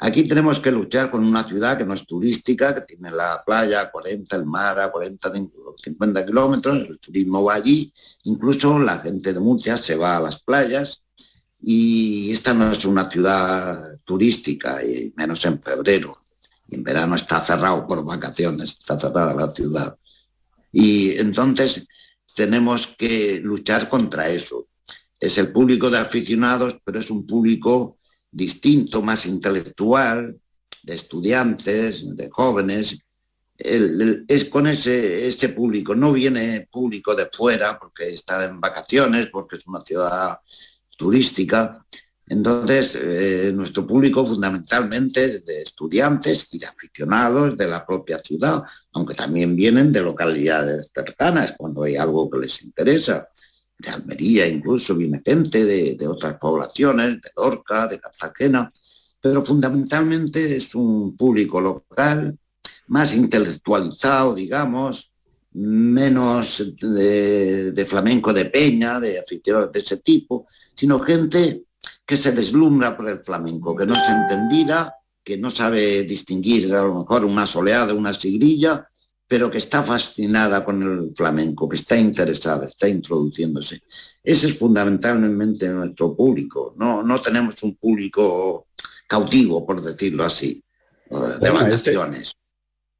Aquí 0.00 0.24
tenemos 0.24 0.60
que 0.60 0.70
luchar 0.70 1.10
con 1.10 1.24
una 1.24 1.42
ciudad 1.44 1.76
que 1.76 1.84
no 1.84 1.94
es 1.94 2.06
turística, 2.06 2.74
que 2.74 2.82
tiene 2.82 3.10
la 3.10 3.42
playa 3.44 3.80
a 3.80 3.90
40, 3.90 4.36
el 4.36 4.46
mar 4.46 4.78
a 4.78 4.90
40, 4.90 5.32
50 5.82 6.26
kilómetros, 6.26 6.88
el 6.88 6.98
turismo 6.98 7.44
va 7.44 7.54
allí, 7.54 7.92
incluso 8.24 8.78
la 8.78 8.98
gente 8.98 9.32
de 9.32 9.40
Murcia 9.40 9.76
se 9.76 9.96
va 9.96 10.16
a 10.16 10.20
las 10.20 10.40
playas, 10.40 11.02
y 11.60 12.30
esta 12.32 12.54
no 12.54 12.70
es 12.70 12.84
una 12.84 13.10
ciudad 13.10 13.98
turística, 14.04 14.84
y 14.84 15.12
menos 15.16 15.44
en 15.44 15.60
febrero. 15.60 16.24
En 16.68 16.82
verano 16.84 17.16
está 17.16 17.40
cerrado 17.40 17.86
por 17.86 18.04
vacaciones, 18.04 18.76
está 18.78 18.98
cerrada 18.98 19.34
la 19.34 19.52
ciudad. 19.52 19.96
Y 20.80 21.18
entonces 21.18 21.88
tenemos 22.36 22.94
que 22.96 23.40
luchar 23.42 23.88
contra 23.88 24.28
eso. 24.28 24.68
Es 25.18 25.36
el 25.38 25.50
público 25.50 25.90
de 25.90 25.98
aficionados, 25.98 26.78
pero 26.84 27.00
es 27.00 27.10
un 27.10 27.26
público 27.26 27.98
distinto, 28.30 29.02
más 29.02 29.26
intelectual, 29.26 30.38
de 30.84 30.94
estudiantes, 30.94 32.14
de 32.14 32.30
jóvenes. 32.30 32.96
es 33.56 34.44
con 34.44 34.68
ese, 34.68 35.26
ese 35.26 35.48
público, 35.48 35.96
no 35.96 36.12
viene 36.12 36.68
público 36.70 37.12
de 37.12 37.26
fuera 37.26 37.76
porque 37.76 38.10
está 38.10 38.44
en 38.44 38.60
vacaciones, 38.60 39.30
porque 39.32 39.56
es 39.56 39.66
una 39.66 39.82
ciudad 39.84 40.38
turística. 40.96 41.84
Entonces, 42.28 42.98
eh, 43.00 43.52
nuestro 43.54 43.86
público 43.86 44.24
fundamentalmente 44.24 45.40
de 45.40 45.62
estudiantes 45.62 46.48
y 46.52 46.58
de 46.58 46.66
aficionados 46.66 47.56
de 47.56 47.66
la 47.66 47.86
propia 47.86 48.18
ciudad, 48.18 48.62
aunque 48.92 49.14
también 49.14 49.56
vienen 49.56 49.90
de 49.90 50.02
localidades 50.02 50.90
cercanas 50.94 51.54
cuando 51.56 51.84
hay 51.84 51.96
algo 51.96 52.28
que 52.30 52.38
les 52.38 52.62
interesa. 52.62 53.28
De 53.78 53.90
Almería 53.90 54.46
incluso 54.46 54.94
viene 54.94 55.22
gente 55.24 55.64
de, 55.64 55.94
de 55.94 56.08
otras 56.08 56.36
poblaciones, 56.38 57.20
de 57.22 57.30
Lorca, 57.36 57.86
de 57.86 58.00
Cartagena, 58.00 58.70
pero 59.20 59.44
fundamentalmente 59.44 60.56
es 60.56 60.74
un 60.74 61.16
público 61.16 61.60
local, 61.60 62.36
más 62.88 63.14
intelectualizado, 63.14 64.34
digamos, 64.34 65.12
menos 65.52 66.74
de, 66.80 67.86
flamenco 67.86 68.32
de 68.32 68.44
peña, 68.46 69.00
de 69.00 69.18
aficionados 69.18 69.72
de 69.72 69.78
ese 69.80 69.96
tipo, 69.98 70.46
sino 70.74 71.00
gente 71.00 71.64
que 72.08 72.16
se 72.16 72.32
deslumbra 72.32 72.96
por 72.96 73.06
el 73.10 73.18
flamenco, 73.18 73.76
que 73.76 73.84
no 73.84 73.94
se 73.94 74.10
entendida, 74.10 74.94
que 75.22 75.36
no 75.36 75.50
sabe 75.50 76.04
distinguir 76.04 76.74
a 76.74 76.82
lo 76.82 77.00
mejor 77.00 77.22
una 77.26 77.44
soleada 77.44 77.92
una 77.92 78.14
sigrilla, 78.14 78.88
pero 79.26 79.50
que 79.50 79.58
está 79.58 79.82
fascinada 79.82 80.64
con 80.64 80.82
el 80.82 81.12
flamenco, 81.14 81.68
que 81.68 81.76
está 81.76 81.98
interesada, 81.98 82.66
está 82.66 82.88
introduciéndose. 82.88 83.82
Ese 84.24 84.46
es 84.46 84.56
fundamentalmente 84.56 85.68
nuestro 85.68 86.16
público. 86.16 86.74
No, 86.78 87.02
no 87.02 87.20
tenemos 87.20 87.62
un 87.62 87.76
público 87.76 88.68
cautivo, 89.06 89.66
por 89.66 89.82
decirlo 89.82 90.24
así, 90.24 90.64
de 91.10 91.50
vacaciones. 91.50 92.32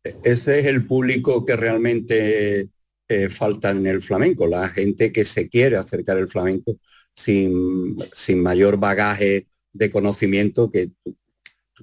Ese 0.05 0.61
es 0.61 0.67
el 0.67 0.87
público 0.87 1.47
que 1.47 1.57
realmente 1.57 2.69
eh, 3.09 3.31
falta 3.31 3.71
en 3.71 3.87
el 3.87 4.03
flamenco, 4.03 4.47
la 4.47 4.69
gente 4.69 5.11
que 5.11 5.25
se 5.25 5.49
quiere 5.49 5.79
acercar 5.79 6.19
al 6.19 6.29
flamenco 6.29 6.77
sin, 7.19 8.43
mayor 8.43 8.79
bagaje 8.79 9.47
de 9.73 9.91
conocimiento 9.91 10.71
que 10.71 10.91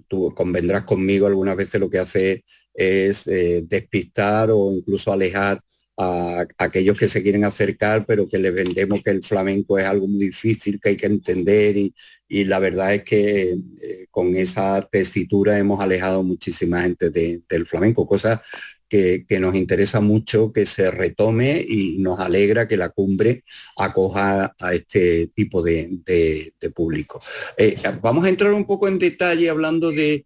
tú, 0.08 0.34
convendrás 0.34 0.84
conmigo. 0.84 1.28
Algunas 1.28 1.58
veces 1.58 1.80
lo 1.82 1.90
que 1.90 2.00
hace 2.00 2.46
es 2.74 3.28
eh, 3.28 3.64
despistar 3.68 4.50
o 4.52 4.72
incluso 4.74 5.12
alejar 5.12 5.62
a, 5.98 6.46
aquellos 6.58 6.98
que 6.98 7.08
se 7.08 7.24
quieren 7.24 7.44
acercar, 7.44 8.06
pero 8.06 8.28
que 8.28 8.38
les 8.38 8.54
vendemos 8.54 9.02
que 9.04 9.12
el 9.12 9.24
flamenco 9.24 9.80
es 9.80 9.86
algo 9.86 10.08
muy 10.08 10.28
difícil, 10.28 10.80
que 10.80 10.90
hay 10.90 10.98
que 10.98 11.08
entender 11.08 11.78
y, 11.78 11.94
la 12.28 12.60
verdad 12.60 12.94
es 12.96 13.04
que 13.04 13.52
eh, 13.52 14.08
con 14.12 14.36
esa 14.36 14.82
tesitura 14.92 15.58
hemos 15.58 15.80
alejado 15.80 16.24
muchísima 16.24 16.82
gente 16.82 17.10
del 17.12 17.66
flamenco, 17.66 18.08
cosa 18.08 18.42
que, 18.90 19.40
nos 19.40 19.56
interesa 19.56 20.02
mucho 20.02 20.52
que 20.52 20.66
se 20.66 20.92
retome 20.92 21.66
y 21.68 21.98
nos 22.00 22.20
alegra 22.20 22.68
que 22.68 22.78
la 22.78 22.90
cumbre 22.90 23.44
acoja 23.78 24.56
a 24.60 24.74
este 24.74 25.28
tipo 25.36 25.62
de, 25.62 26.54
público. 26.74 27.20
Eh, 27.58 27.76
vamos 28.02 28.26
a 28.26 28.30
entrar 28.30 28.54
un 28.54 28.66
poco 28.66 28.88
en 28.88 29.00
detalle 29.00 29.50
hablando 29.50 29.92
de, 29.92 30.26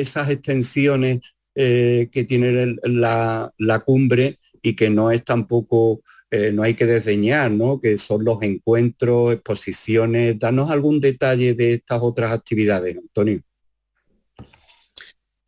esas 0.00 0.30
extensiones 0.30 1.20
eh, 1.54 2.08
que 2.10 2.24
tiene 2.24 2.76
la, 2.84 3.52
la, 3.58 3.78
cumbre 3.80 4.38
y 4.62 4.74
que 4.74 4.88
no 4.88 5.10
es 5.10 5.24
tampoco 5.24 6.00
eh, 6.34 6.50
no 6.50 6.62
hay 6.62 6.72
que 6.72 6.86
desdeñar, 6.86 7.50
¿no? 7.50 7.78
Que 7.78 7.98
son 7.98 8.24
los 8.24 8.42
encuentros, 8.42 9.34
exposiciones. 9.34 10.38
Danos 10.38 10.70
algún 10.70 10.98
detalle 10.98 11.52
de 11.52 11.74
estas 11.74 12.00
otras 12.00 12.32
actividades, 12.32 12.96
Antonio. 12.96 13.42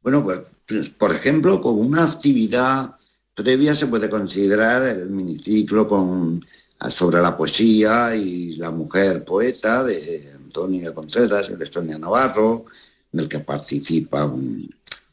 Bueno, 0.02 0.22
pues, 0.22 0.40
pues 0.68 0.90
por 0.90 1.14
ejemplo, 1.14 1.62
con 1.62 1.78
una 1.78 2.04
actividad 2.04 2.96
previa 3.34 3.74
se 3.74 3.86
puede 3.86 4.10
considerar 4.10 4.86
el 4.86 5.08
miniciclo 5.08 5.88
con, 5.88 6.44
sobre 6.90 7.22
la 7.22 7.34
poesía 7.34 8.14
y 8.14 8.56
la 8.56 8.70
mujer 8.70 9.24
poeta 9.24 9.82
de 9.82 10.32
Antonio 10.34 10.94
Contreras, 10.94 11.48
el 11.48 11.62
Estonia 11.62 11.98
Navarro, 11.98 12.66
en 13.10 13.20
el 13.20 13.28
que 13.28 13.38
participa 13.38 14.26
un, 14.26 14.68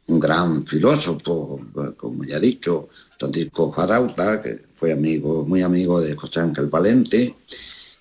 un 0.08 0.20
gran 0.20 0.66
filósofo, 0.68 1.62
como 1.96 2.26
ya 2.26 2.36
he 2.36 2.42
dicho, 2.42 2.90
Francisco 3.22 3.72
Farauta, 3.72 4.42
que 4.42 4.60
fue 4.78 4.92
amigo, 4.92 5.46
muy 5.46 5.62
amigo 5.62 6.02
de 6.02 6.16
José 6.16 6.40
Ángel 6.40 6.68
Valente. 6.68 7.36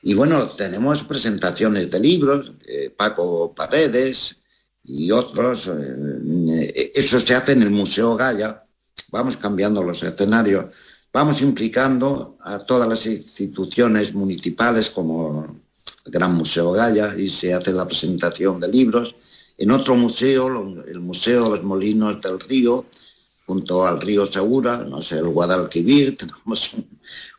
Y 0.03 0.15
bueno, 0.15 0.51
tenemos 0.53 1.05
presentaciones 1.05 1.91
de 1.91 2.01
libros, 2.01 2.53
Paco 2.97 3.53
Paredes 3.55 4.37
y 4.85 5.11
otros. 5.11 5.69
Eh, 5.69 6.93
eso 6.95 7.21
se 7.21 7.35
hace 7.35 7.53
en 7.53 7.63
el 7.63 7.71
Museo 7.71 8.17
Gaya. 8.17 8.65
Vamos 9.11 9.37
cambiando 9.37 9.83
los 9.83 10.03
escenarios. 10.03 10.67
Vamos 11.13 11.43
implicando 11.43 12.37
a 12.41 12.61
todas 12.61 12.89
las 12.89 13.05
instituciones 13.07 14.15
municipales 14.15 14.91
como 14.91 15.59
el 16.07 16.13
Gran 16.13 16.35
Museo 16.35 16.73
Gaya 16.73 17.15
y 17.17 17.29
se 17.29 17.53
hace 17.53 17.73
la 17.73 17.87
presentación 17.87 18.61
de 18.61 18.69
libros. 18.69 19.15
En 19.59 19.71
otro 19.73 19.97
museo, 19.97 20.47
el 20.87 21.01
Museo 21.01 21.45
de 21.45 21.51
los 21.51 21.63
Molinos 21.63 22.21
del 22.23 22.41
Río, 22.41 22.87
junto 23.51 23.85
al 23.85 24.01
río 24.01 24.27
Segura, 24.27 24.77
no 24.77 25.03
sé, 25.03 25.19
el 25.19 25.27
Guadalquivir, 25.27 26.17
tenemos 26.21 26.77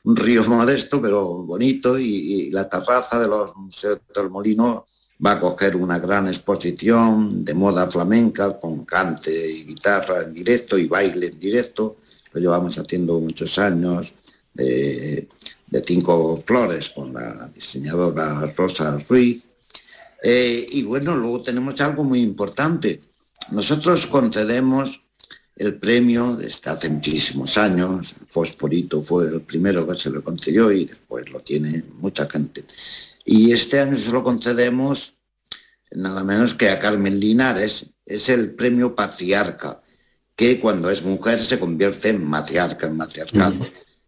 un, 0.03 0.13
río 0.13 0.43
modesto 0.43 1.01
pero 1.01 1.25
bonito 1.43 1.97
y, 1.97 2.49
la 2.51 2.67
terraza 2.67 3.17
de 3.17 3.29
los 3.29 3.55
museos 3.55 3.99
del 4.13 4.29
Molino 4.29 4.87
va 5.25 5.31
a 5.33 5.39
coger 5.39 5.77
una 5.77 5.99
gran 5.99 6.27
exposición 6.27 7.45
de 7.45 7.53
moda 7.53 7.89
flamenca 7.89 8.59
con 8.59 8.83
cante 8.83 9.31
y 9.31 9.63
guitarra 9.63 10.23
en 10.23 10.33
directo 10.33 10.77
y 10.77 10.87
baile 10.87 11.27
en 11.27 11.39
directo. 11.39 11.97
Lo 12.33 12.41
llevamos 12.41 12.77
haciendo 12.77 13.17
muchos 13.19 13.57
años 13.57 14.13
de, 14.53 15.29
cinco 15.85 16.43
flores 16.45 16.89
con 16.89 17.13
la 17.13 17.49
diseñadora 17.55 18.51
Rosa 18.57 18.97
Ruiz. 19.07 19.41
Eh, 20.21 20.67
y 20.71 20.83
bueno, 20.83 21.15
luego 21.15 21.41
tenemos 21.41 21.79
algo 21.79 22.03
muy 22.03 22.19
importante. 22.19 22.99
Nosotros 23.51 24.07
concedemos 24.07 25.01
el 25.55 25.75
premio 25.75 26.35
desde 26.35 26.71
hace 26.71 26.89
muchísimos 26.89 27.57
años. 27.57 28.15
Fosforito 28.29 29.03
fue 29.03 29.27
el 29.27 29.41
primero 29.41 29.87
que 29.87 29.99
se 29.99 30.09
lo 30.09 30.23
concedió 30.23 30.71
y 30.71 30.85
después 30.85 31.29
lo 31.29 31.41
tiene 31.41 31.83
mucha 31.99 32.29
gente. 32.29 32.65
Y 33.25 33.51
este 33.51 33.79
año 33.79 33.97
se 33.97 34.11
lo 34.11 34.23
concedemos 34.23 35.15
nada 35.91 36.23
menos 36.23 36.53
que 36.53 36.69
a 36.69 36.79
Carmen 36.79 37.19
Linares. 37.19 37.85
Es 38.05 38.29
el 38.29 38.51
premio 38.51 38.95
patriarca, 38.95 39.81
que 40.35 40.59
cuando 40.59 40.89
es 40.89 41.03
mujer 41.03 41.41
se 41.41 41.59
convierte 41.59 42.09
en 42.09 42.25
matriarca, 42.25 42.87
en 42.87 42.97
matriarcado. 42.97 43.55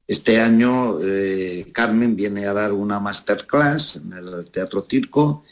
Este 0.08 0.40
año 0.40 1.00
eh, 1.02 1.68
Carmen 1.72 2.16
viene 2.16 2.46
a 2.46 2.54
dar 2.54 2.74
una 2.74 3.00
masterclass 3.00 3.98
en 3.98 4.14
el 4.14 4.50
Teatro 4.52 4.86
Circo 4.90 5.44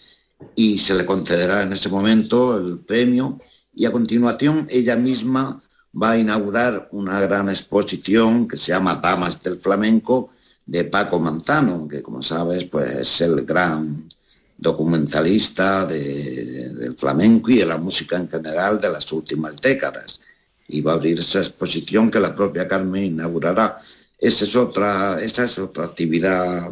y 0.56 0.80
se 0.80 0.94
le 0.94 1.06
concederá 1.06 1.64
en 1.64 1.74
ese 1.74 1.88
momento 1.88 2.58
el 2.58 2.80
premio 2.80 3.40
y 3.74 3.86
a 3.86 3.92
continuación 3.92 4.68
ella 4.70 4.98
misma 4.98 5.64
va 5.94 6.12
a 6.12 6.18
inaugurar 6.18 6.88
una 6.92 7.20
gran 7.20 7.50
exposición 7.50 8.48
que 8.48 8.58
se 8.58 8.72
llama 8.72 8.96
Damas 8.96 9.42
del 9.44 9.60
Flamenco 9.60 10.32
de 10.66 10.86
Paco 10.86 11.20
Manzano, 11.20 11.88
que 11.88 12.02
como 12.02 12.22
sabes 12.24 12.66
pues 12.66 12.96
es 12.96 13.22
el 13.22 13.46
gran 13.46 14.10
documentalista 14.58 15.86
del 15.86 16.96
flamenco 16.98 17.50
y 17.50 17.58
de 17.58 17.66
la 17.66 17.78
música 17.78 18.18
en 18.18 18.30
general 18.30 18.80
de 18.80 18.90
las 18.90 19.12
últimas 19.12 19.60
décadas. 19.60 20.20
Y 20.68 20.82
va 20.82 20.94
a 20.94 20.96
abrir 20.96 21.20
esa 21.20 21.40
exposición 21.40 22.10
que 22.10 22.20
la 22.20 22.34
propia 22.34 22.68
Carmen 22.68 23.04
inaugurará. 23.04 23.82
Esa 24.18 24.46
es 24.46 24.56
otra, 24.56 25.22
esa 25.22 25.46
es 25.46 25.58
otra 25.58 25.86
actividad 25.86 26.72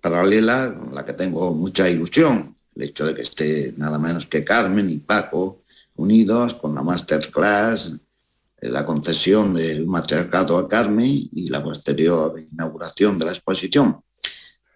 paralela 0.00 0.66
en 0.66 0.94
la 0.94 1.04
que 1.04 1.12
tengo 1.12 1.52
mucha 1.52 1.90
ilusión. 1.90 2.56
El 2.74 2.84
hecho 2.84 3.04
de 3.06 3.14
que 3.14 3.22
esté 3.22 3.74
nada 3.76 3.98
menos 3.98 4.26
que 4.26 4.44
Carmen 4.44 4.88
y 4.88 4.98
Paco 4.98 5.62
unidos 5.96 6.54
con 6.54 6.74
la 6.74 6.82
masterclass 6.82 7.92
la 8.60 8.86
concesión 8.86 9.54
del 9.54 9.86
matriarcado 9.86 10.58
a 10.58 10.68
Carmen 10.68 11.28
y 11.30 11.48
la 11.48 11.62
posterior 11.62 12.38
inauguración 12.40 13.18
de 13.18 13.26
la 13.26 13.32
exposición. 13.32 14.00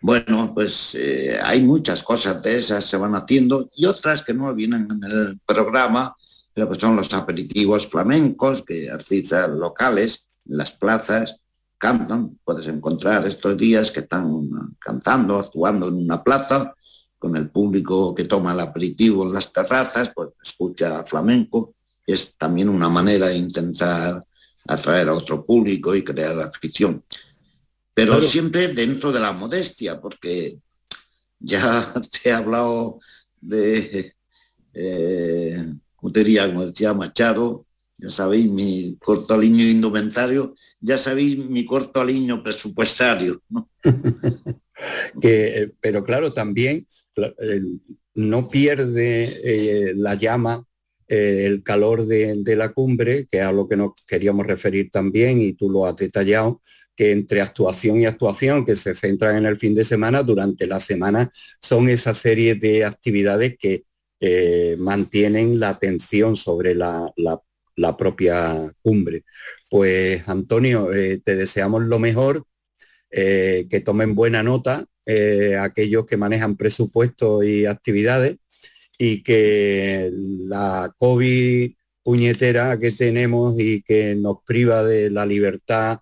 Bueno, 0.02 0.52
pues 0.54 0.94
eh, 0.94 1.38
hay 1.42 1.62
muchas 1.62 2.02
cosas 2.02 2.42
de 2.42 2.56
esas 2.56 2.84
se 2.84 2.96
van 2.96 3.14
haciendo 3.14 3.68
y 3.74 3.84
otras 3.84 4.22
que 4.22 4.32
no 4.32 4.54
vienen 4.54 4.88
en 4.90 5.04
el 5.04 5.40
programa, 5.44 6.16
pero 6.54 6.70
que 6.70 6.80
son 6.80 6.96
los 6.96 7.12
aperitivos 7.12 7.86
flamencos 7.86 8.64
que 8.64 8.90
artistas 8.90 9.50
locales 9.50 10.26
en 10.48 10.56
las 10.56 10.72
plazas 10.72 11.36
cantan. 11.76 12.38
Puedes 12.44 12.66
encontrar 12.66 13.26
estos 13.26 13.56
días 13.56 13.90
que 13.90 14.00
están 14.00 14.74
cantando, 14.78 15.38
actuando 15.38 15.88
en 15.88 15.94
una 15.94 16.22
plaza 16.22 16.74
con 17.18 17.36
el 17.36 17.50
público 17.50 18.14
que 18.14 18.24
toma 18.24 18.52
el 18.52 18.60
aperitivo 18.60 19.26
en 19.26 19.34
las 19.34 19.52
terrazas, 19.52 20.10
pues 20.14 20.30
escucha 20.42 21.02
flamenco 21.04 21.74
es 22.12 22.34
también 22.36 22.68
una 22.68 22.88
manera 22.88 23.28
de 23.28 23.36
intentar 23.36 24.24
atraer 24.66 25.08
a 25.08 25.14
otro 25.14 25.44
público 25.44 25.94
y 25.94 26.04
crear 26.04 26.38
afición. 26.40 27.02
Pero 27.92 28.20
siempre 28.22 28.68
dentro 28.68 29.12
de 29.12 29.20
la 29.20 29.32
modestia, 29.32 30.00
porque 30.00 30.58
ya 31.38 31.92
te 32.22 32.30
he 32.30 32.32
hablado 32.32 33.00
de, 33.40 34.14
eh, 34.74 35.72
como 35.96 36.66
decía 36.66 36.94
Machado, 36.94 37.66
ya 37.98 38.08
sabéis 38.08 38.48
mi 38.48 38.96
corto 38.98 39.34
aliño 39.34 39.64
indumentario, 39.64 40.54
ya 40.80 40.96
sabéis 40.96 41.36
mi 41.38 41.66
corto 41.66 42.00
aliño 42.00 42.42
presupuestario. 42.42 43.42
que, 45.20 45.72
pero 45.80 46.02
claro, 46.02 46.32
también 46.32 46.86
no 48.14 48.48
pierde 48.48 49.40
eh, 49.44 49.92
la 49.94 50.14
llama 50.14 50.64
eh, 51.12 51.44
el 51.44 51.64
calor 51.64 52.06
de, 52.06 52.54
la 52.56 52.68
cumbre, 52.68 53.26
que 53.28 53.38
es 53.38 53.44
a 53.44 53.50
lo 53.50 53.68
que 53.68 53.76
nos 53.76 53.94
queríamos 54.06 54.46
referir 54.46 54.92
también, 54.92 55.40
y 55.40 55.54
tú 55.54 55.68
lo 55.68 55.84
has 55.84 55.96
detallado, 55.96 56.60
que 56.94 57.10
entre 57.10 57.40
actuación 57.40 58.00
y 58.00 58.06
actuación, 58.06 58.64
que 58.64 58.76
se 58.76 58.94
centran 58.94 59.36
en 59.36 59.46
el 59.46 59.56
fin 59.56 59.74
de 59.74 59.84
semana, 59.84 60.22
durante 60.22 60.68
la 60.68 60.78
semana 60.78 61.32
son 61.60 61.88
esa 61.88 62.14
serie 62.14 62.54
de 62.54 62.84
actividades 62.84 63.56
que 63.58 63.82
eh, 64.20 64.76
mantienen 64.78 65.58
la 65.58 65.70
atención 65.70 66.36
sobre 66.36 66.76
la, 66.76 67.12
propia 67.98 68.72
cumbre. 68.80 69.24
Pues 69.68 70.28
Antonio, 70.28 70.92
eh, 70.92 71.20
te 71.24 71.34
deseamos 71.34 71.82
lo 71.82 71.98
mejor, 71.98 72.44
que 73.10 73.82
tomen 73.84 74.14
buena 74.14 74.44
nota 74.44 74.86
aquellos 75.58 76.06
que 76.06 76.16
manejan 76.16 76.56
presupuestos 76.56 77.44
y 77.44 77.66
actividades 77.66 78.36
y 79.02 79.22
que 79.22 80.10
la 80.12 80.94
COVID 80.98 81.72
puñetera 82.02 82.78
que 82.78 82.92
tenemos 82.92 83.58
y 83.58 83.80
que 83.80 84.14
nos 84.14 84.42
priva 84.44 84.84
de 84.84 85.08
la 85.08 85.24
libertad, 85.24 86.00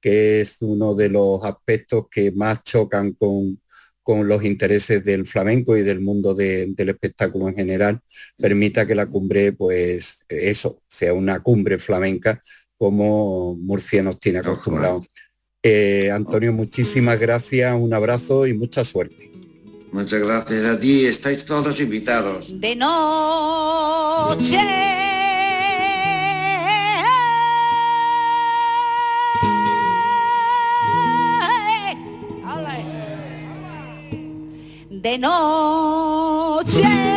que 0.00 0.40
es 0.40 0.56
uno 0.58 0.96
de 0.96 1.10
los 1.10 1.44
aspectos 1.44 2.06
que 2.10 2.32
más 2.32 2.64
chocan 2.64 3.12
con, 3.12 3.60
con 4.02 4.26
los 4.26 4.42
intereses 4.42 5.04
del 5.04 5.26
flamenco 5.26 5.76
y 5.76 5.82
del 5.82 6.00
mundo 6.00 6.34
del 6.34 6.74
espectáculo 6.76 7.48
en 7.48 7.54
general, 7.54 8.00
permita 8.36 8.84
que 8.84 8.96
la 8.96 9.06
cumbre, 9.06 9.52
pues 9.52 10.18
eso, 10.28 10.82
sea 10.88 11.14
una 11.14 11.38
cumbre 11.44 11.78
flamenca 11.78 12.42
como 12.76 13.54
Murcia 13.54 14.02
nos 14.02 14.18
tiene 14.18 14.40
acostumbrados. 14.40 15.06
Eh, 15.62 16.10
Antonio, 16.10 16.52
muchísimas 16.52 17.20
gracias, 17.20 17.76
un 17.78 17.94
abrazo 17.94 18.44
y 18.48 18.54
mucha 18.54 18.84
suerte. 18.84 19.39
Muchas 19.92 20.20
gracias 20.20 20.64
a 20.64 20.78
ti, 20.78 21.04
estáis 21.06 21.44
todos 21.44 21.80
invitados. 21.80 22.46
De 22.60 22.76
noche. 22.76 24.58
De 34.90 35.16
noche. 35.16 37.09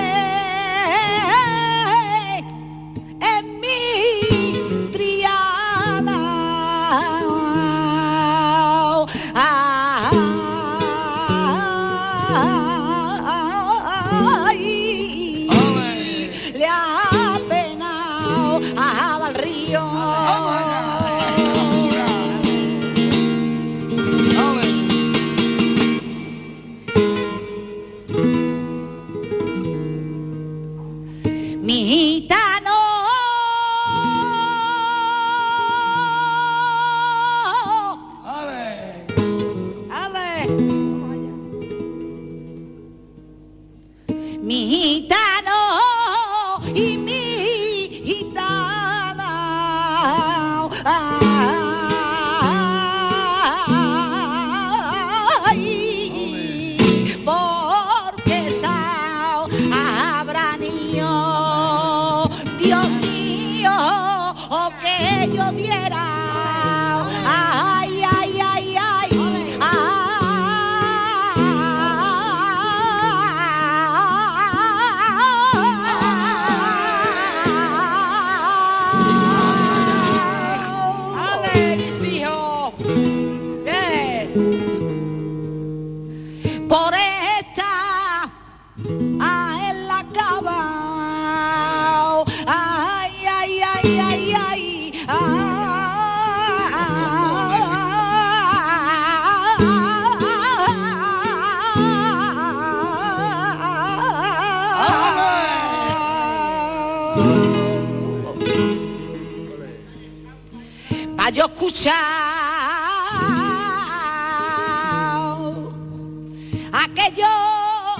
Aquello 116.94 117.28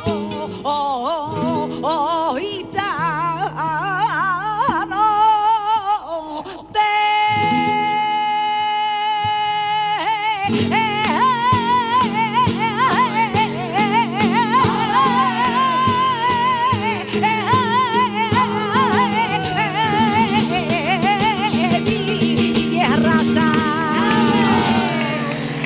oh, 0.06 0.62
oh, 0.64 1.33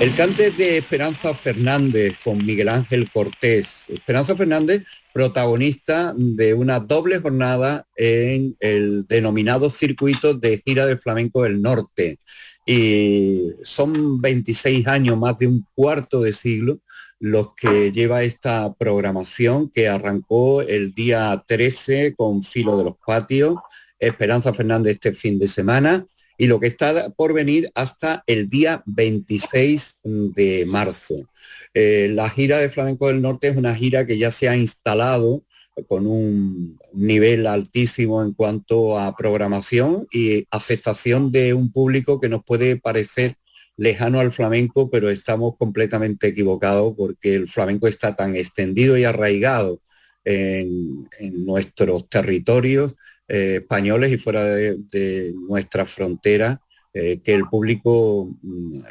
El 0.07 0.15
cante 0.15 0.51
de 0.51 0.77
Esperanza 0.77 1.33
Fernández 1.33 2.15
con 2.23 2.37
Miguel 2.45 2.69
Ángel 2.69 3.11
Cortés. 3.11 3.83
Esperanza 3.89 4.37
Fernández, 4.37 4.85
protagonista 5.11 6.13
de 6.15 6.53
una 6.53 6.79
doble 6.79 7.19
jornada 7.19 7.85
en 7.93 8.55
el 8.61 9.05
denominado 9.05 9.69
circuito 9.69 10.33
de 10.33 10.61
gira 10.65 10.85
de 10.85 10.95
flamenco 10.95 11.43
del 11.43 11.61
norte. 11.61 12.19
Y 12.65 13.49
son 13.63 14.21
26 14.21 14.87
años, 14.87 15.17
más 15.17 15.37
de 15.39 15.47
un 15.47 15.65
cuarto 15.75 16.21
de 16.21 16.31
siglo, 16.31 16.79
los 17.19 17.53
que 17.53 17.91
lleva 17.91 18.23
esta 18.23 18.73
programación 18.75 19.69
que 19.69 19.89
arrancó 19.89 20.61
el 20.61 20.93
día 20.93 21.37
13 21.45 22.15
con 22.15 22.43
Filo 22.43 22.77
de 22.77 22.85
los 22.85 22.95
Patios, 23.05 23.55
Esperanza 23.99 24.53
Fernández 24.53 24.93
este 24.93 25.11
fin 25.11 25.37
de 25.37 25.49
semana 25.49 26.05
y 26.37 26.47
lo 26.47 26.59
que 26.59 26.67
está 26.67 27.09
por 27.09 27.33
venir 27.33 27.71
hasta 27.73 28.23
el 28.27 28.47
día 28.49 28.83
26 28.85 29.99
de 30.03 30.65
marzo. 30.67 31.27
Eh, 31.73 32.09
la 32.13 32.29
gira 32.29 32.59
de 32.59 32.69
Flamenco 32.69 33.07
del 33.07 33.21
Norte 33.21 33.47
es 33.47 33.57
una 33.57 33.75
gira 33.75 34.05
que 34.05 34.17
ya 34.17 34.31
se 34.31 34.47
ha 34.47 34.55
instalado 34.55 35.43
con 35.87 36.07
un 36.07 36.79
nivel 36.93 37.45
altísimo 37.45 38.23
en 38.23 38.33
cuanto 38.33 38.99
a 38.99 39.15
programación 39.15 40.07
y 40.11 40.47
aceptación 40.49 41.31
de 41.31 41.53
un 41.53 41.71
público 41.71 42.19
que 42.19 42.29
nos 42.29 42.43
puede 42.43 42.77
parecer 42.77 43.35
lejano 43.75 44.19
al 44.19 44.31
flamenco, 44.31 44.89
pero 44.89 45.09
estamos 45.09 45.55
completamente 45.57 46.27
equivocados 46.27 46.95
porque 46.97 47.35
el 47.35 47.47
flamenco 47.47 47.87
está 47.87 48.15
tan 48.15 48.35
extendido 48.35 48.97
y 48.97 49.03
arraigado 49.03 49.81
en, 50.25 51.07
en 51.19 51.45
nuestros 51.45 52.09
territorios 52.09 52.95
eh, 53.27 53.57
españoles 53.61 54.11
y 54.11 54.17
fuera 54.17 54.43
de, 54.43 55.33
nuestras 55.47 55.89
fronteras, 55.89 56.59
eh, 56.93 57.19
que 57.23 57.33
el 57.33 57.43
público 57.43 58.29
mm, 58.41 58.81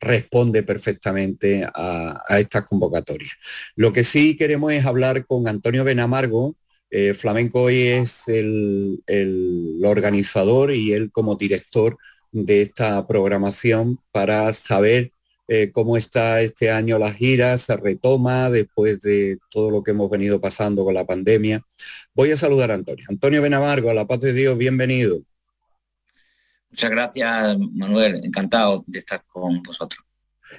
responde 0.00 0.62
perfectamente 0.62 1.66
a, 1.74 2.22
estas 2.38 2.66
convocatorias. 2.66 3.32
Lo 3.74 3.92
que 3.92 4.04
sí 4.04 4.36
queremos 4.36 4.72
es 4.72 4.84
hablar 4.84 5.26
con 5.26 5.48
Antonio 5.48 5.84
Benamargo. 5.84 6.56
Eh, 6.90 7.14
Flamenco 7.14 7.62
hoy 7.62 7.78
es 7.88 8.28
el, 8.28 9.00
organizador 9.84 10.72
y 10.72 10.92
él 10.92 11.10
como 11.10 11.36
director 11.36 11.96
de 12.32 12.62
esta 12.62 13.06
programación 13.06 13.98
para 14.12 14.52
saber 14.52 15.10
eh, 15.48 15.70
cómo 15.72 15.96
está 15.96 16.40
este 16.40 16.70
año 16.70 16.98
la 16.98 17.12
gira, 17.12 17.56
se 17.58 17.76
retoma 17.76 18.50
después 18.50 19.00
de 19.00 19.38
todo 19.50 19.70
lo 19.70 19.82
que 19.82 19.92
hemos 19.92 20.10
venido 20.10 20.40
pasando 20.40 20.84
con 20.84 20.94
la 20.94 21.04
pandemia. 21.04 21.62
Voy 22.14 22.32
a 22.32 22.36
saludar 22.36 22.70
a 22.70 22.74
Antonio. 22.74 23.04
Antonio 23.08 23.42
Benamargo, 23.42 23.90
a 23.90 23.94
la 23.94 24.06
paz 24.06 24.20
de 24.20 24.32
Dios, 24.32 24.58
bienvenido. 24.58 25.20
Muchas 26.70 26.90
gracias, 26.90 27.58
Manuel. 27.72 28.20
Encantado 28.24 28.84
de 28.86 28.98
estar 28.98 29.24
con 29.26 29.62
vosotros. 29.62 30.04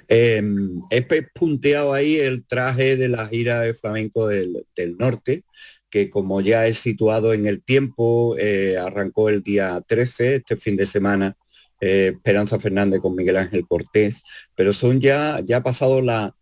Eh, 0.08 0.42
he 0.90 1.02
punteado 1.34 1.92
ahí 1.92 2.16
el 2.16 2.46
traje 2.46 2.96
de 2.96 3.08
la 3.08 3.26
gira 3.26 3.60
de 3.60 3.74
flamenco 3.74 4.28
del, 4.28 4.66
del 4.74 4.96
norte, 4.96 5.44
que 5.90 6.10
como 6.10 6.40
ya 6.40 6.66
he 6.66 6.74
situado 6.74 7.32
en 7.32 7.46
el 7.46 7.62
tiempo, 7.62 8.36
eh, 8.38 8.76
arrancó 8.78 9.28
el 9.28 9.42
día 9.42 9.82
13, 9.86 10.36
este 10.36 10.56
fin 10.56 10.76
de 10.76 10.86
semana, 10.86 11.36
eh, 11.80 12.12
Esperanza 12.14 12.58
Fernández 12.58 13.00
con 13.00 13.14
Miguel 13.14 13.36
Ángel 13.36 13.66
Cortés, 13.66 14.22
pero 14.54 14.72
son 14.72 15.00
ya, 15.00 15.40
ya 15.44 15.58
ha 15.58 15.62
pasado 15.62 16.02
la, 16.02 16.34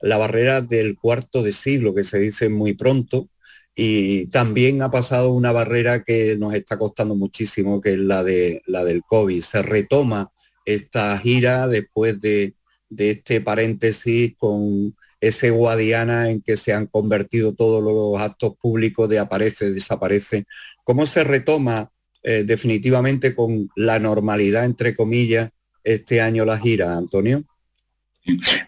la 0.00 0.18
barrera 0.18 0.60
del 0.60 0.96
cuarto 0.98 1.42
de 1.42 1.52
siglo, 1.52 1.94
que 1.94 2.04
se 2.04 2.18
dice 2.18 2.48
muy 2.48 2.74
pronto, 2.74 3.28
y 3.74 4.26
también 4.26 4.82
ha 4.82 4.90
pasado 4.90 5.32
una 5.32 5.50
barrera 5.50 6.02
que 6.02 6.36
nos 6.38 6.54
está 6.54 6.78
costando 6.78 7.16
muchísimo, 7.16 7.80
que 7.80 7.94
es 7.94 7.98
la, 7.98 8.22
de, 8.22 8.62
la 8.66 8.84
del 8.84 9.02
COVID. 9.02 9.42
Se 9.42 9.62
retoma 9.62 10.30
esta 10.64 11.18
gira 11.18 11.66
después 11.66 12.20
de, 12.20 12.54
de 12.88 13.10
este 13.10 13.40
paréntesis 13.40 14.34
con 14.36 14.94
ese 15.20 15.50
Guadiana 15.50 16.30
en 16.30 16.42
que 16.42 16.56
se 16.56 16.72
han 16.72 16.86
convertido 16.86 17.54
todos 17.54 17.82
los 17.82 18.20
actos 18.20 18.56
públicos 18.60 19.08
de 19.08 19.18
aparece, 19.18 19.72
desaparece. 19.72 20.44
¿Cómo 20.84 21.06
se 21.06 21.24
retoma 21.24 21.90
eh, 22.26 22.42
definitivamente 22.44 23.34
con 23.34 23.68
la 23.76 23.98
normalidad, 23.98 24.64
entre 24.64 24.94
comillas, 24.94 25.50
este 25.82 26.22
año 26.22 26.46
la 26.46 26.58
gira, 26.58 26.96
Antonio? 26.96 27.44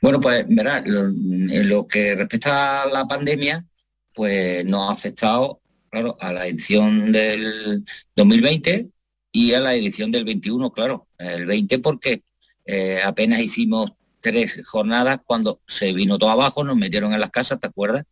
Bueno, 0.02 0.20
pues 0.20 0.44
verá, 0.46 0.82
lo, 0.84 1.07
en 1.07 1.68
lo 1.68 1.86
que 1.86 2.14
respecta 2.14 2.82
a 2.82 2.86
la 2.86 3.09
pandemia, 3.09 3.64
pues 4.12 4.62
nos 4.66 4.90
ha 4.90 4.92
afectado, 4.92 5.62
claro, 5.88 6.18
a 6.20 6.34
la 6.34 6.46
edición 6.46 7.11
del 7.11 7.82
2020 8.14 8.90
y 9.32 9.54
a 9.54 9.61
la 9.61 9.74
edición 9.74 10.12
del 10.12 10.26
21, 10.26 10.70
claro. 10.72 11.09
El 11.16 11.46
20 11.46 11.78
porque 11.78 12.22
eh, 12.66 13.00
apenas 13.02 13.40
hicimos 13.40 13.92
tres 14.20 14.61
jornadas 14.66 15.20
cuando 15.24 15.62
se 15.66 15.94
vino 15.94 16.18
todo 16.18 16.28
abajo, 16.28 16.62
nos 16.62 16.76
metieron 16.76 17.14
en 17.14 17.20
las 17.20 17.30
casas, 17.30 17.59
¿te 17.59 17.68
acuerdas? 17.68 18.04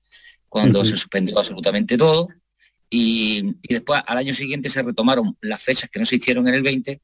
Cuando 0.49 0.81
uh 0.81 0.83
-huh. 0.83 0.87
se 0.87 0.97
suspendió 0.97 1.39
absolutamente 1.39 1.99
todo. 1.99 2.29
Y, 2.97 3.57
después 3.69 4.03
al 4.07 4.19
año 4.19 4.33
siguiente 4.35 4.71
se 4.71 4.81
retomaron 4.81 5.37
las 5.41 5.61
fechas 5.61 5.91
que 5.91 5.99
no 5.99 6.07
se 6.07 6.15
hicieron 6.15 6.47
en 6.47 6.55
el 6.55 6.63
20. 6.63 7.01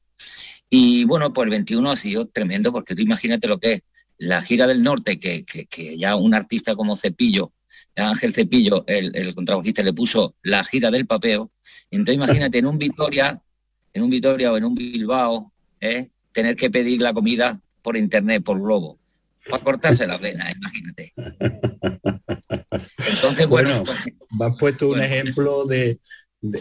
Y 0.69 1.03
bueno, 1.03 1.33
pues 1.33 1.47
el 1.47 1.49
21 1.49 1.91
ha 1.91 1.97
sido 1.97 2.27
tremendo 2.27 2.71
porque 2.71 2.95
tú 2.95 3.01
imagínate 3.01 3.49
lo 3.49 3.59
que 3.59 3.73
es 3.73 3.81
la 4.17 4.41
gira 4.41 4.67
del 4.67 4.83
norte, 4.83 5.19
que, 5.19 5.43
que, 5.43 5.65
que 5.65 5.97
ya 5.97 6.15
un 6.15 6.33
artista 6.33 6.75
como 6.77 6.95
Cepillo, 6.95 7.51
Ángel 7.97 8.33
Cepillo, 8.33 8.85
el, 8.87 9.13
el 9.13 9.35
contrabajista, 9.35 9.83
le 9.83 9.91
puso 9.91 10.35
la 10.43 10.63
gira 10.63 10.91
del 10.91 11.07
papeo. 11.07 11.51
Entonces 11.89 12.15
imagínate 12.15 12.59
en 12.59 12.67
un 12.67 12.77
Vitoria, 12.77 13.41
en 13.91 14.03
un 14.03 14.09
Vitoria 14.09 14.53
o 14.53 14.57
en 14.57 14.63
un 14.63 14.75
Bilbao, 14.75 15.51
¿eh? 15.81 16.07
tener 16.31 16.55
que 16.55 16.69
pedir 16.69 17.01
la 17.01 17.11
comida 17.11 17.59
por 17.81 17.97
internet, 17.97 18.43
por 18.43 18.61
globo 18.61 19.01
para 19.49 19.63
cortarse 19.63 20.07
la 20.07 20.17
vena, 20.17 20.51
imagínate. 20.51 21.13
Entonces, 22.71 23.47
bueno, 23.47 23.83
bueno 23.83 23.85
pues, 23.85 24.15
me 24.37 24.45
has 24.45 24.57
puesto 24.57 24.87
bueno. 24.87 25.03
un 25.03 25.11
ejemplo 25.11 25.65
de, 25.65 25.99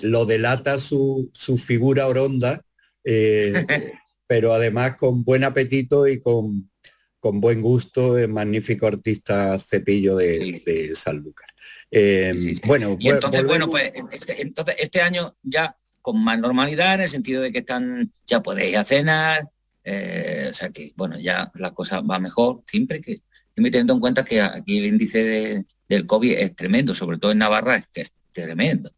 lo 0.02 0.26
delata 0.26 0.78
su, 0.78 1.30
su 1.32 1.56
figura 1.58 2.06
oronda, 2.06 2.62
eh, 3.04 3.52
pero 4.26 4.52
además 4.52 4.96
con 4.96 5.24
buen 5.24 5.44
apetito 5.44 6.06
y 6.06 6.20
con, 6.20 6.70
con 7.18 7.40
buen 7.40 7.60
gusto, 7.60 8.18
el 8.18 8.28
magnífico 8.28 8.86
artista 8.86 9.58
Cepillo 9.58 10.16
de, 10.16 10.62
de 10.64 10.94
San 10.94 11.18
Lucas. 11.18 11.50
Eh, 11.90 12.54
bueno, 12.64 12.96
y 13.00 13.08
entonces, 13.08 13.44
bueno, 13.44 13.68
pues 13.68 13.92
este, 14.12 14.40
entonces 14.40 14.76
este 14.78 15.00
año 15.00 15.36
ya 15.42 15.76
con 16.00 16.22
más 16.22 16.38
normalidad 16.38 16.94
en 16.94 17.00
el 17.02 17.08
sentido 17.08 17.42
de 17.42 17.52
que 17.52 17.58
están, 17.58 18.12
ya 18.26 18.42
podéis 18.42 18.76
a 18.76 18.84
cenar, 18.84 19.48
eh, 19.84 20.46
o 20.50 20.52
sea 20.52 20.70
que, 20.70 20.92
bueno, 20.96 21.18
ya 21.18 21.50
la 21.54 21.72
cosa 21.72 22.00
va 22.00 22.18
mejor, 22.18 22.62
siempre 22.66 23.00
que, 23.00 23.22
teniendo 23.54 23.94
en 23.94 24.00
cuenta 24.00 24.24
que 24.24 24.40
aquí 24.40 24.78
el 24.78 24.86
índice 24.86 25.64
del 25.90 26.06
COVID 26.06 26.32
es 26.38 26.54
tremendo, 26.54 26.94
sobre 26.94 27.18
todo 27.18 27.32
en 27.32 27.38
Navarra 27.38 27.76
es 27.76 27.88
que 27.88 28.02
es 28.02 28.12
tremendo. 28.32 28.90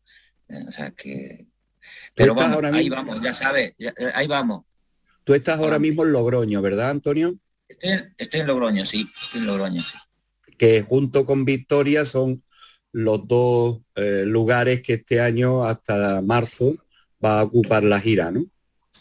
Eh, 0.49 0.65
o 0.69 0.73
sea 0.73 0.91
que... 0.93 1.47
Pero 2.15 2.35
vamos, 2.35 2.63
ahí 2.65 2.89
vamos, 2.91 3.19
ya 3.23 3.33
sabes, 3.33 3.75
ahí 4.15 4.27
vamos. 4.27 4.65
Tú 5.25 5.35
estás 5.35 5.59
ahora 5.59 5.79
mismo 5.79 6.05
en 6.05 6.13
Logroño, 6.13 6.61
¿verdad, 6.61 6.91
Antonio? 6.91 7.35
Estoy, 7.67 8.41
en 8.41 8.47
Logroño, 8.47 8.85
sí, 8.85 9.09
estoy 9.21 9.41
en 9.41 9.47
Logroño, 9.47 9.81
sí. 9.81 9.97
Que 10.59 10.83
junto 10.83 11.25
con 11.25 11.47
Victoria 11.47 12.05
son 12.05 12.43
los 12.93 13.27
dos 13.27 13.81
eh, 13.95 14.25
lugares 14.27 14.83
que 14.83 14.95
este 14.95 15.21
año 15.21 15.65
hasta 15.65 16.21
marzo 16.21 16.77
va 17.25 17.41
a 17.41 17.45
ocupar 17.45 17.83
la 17.83 17.99
gira, 17.99 18.31
¿no? 18.31 18.45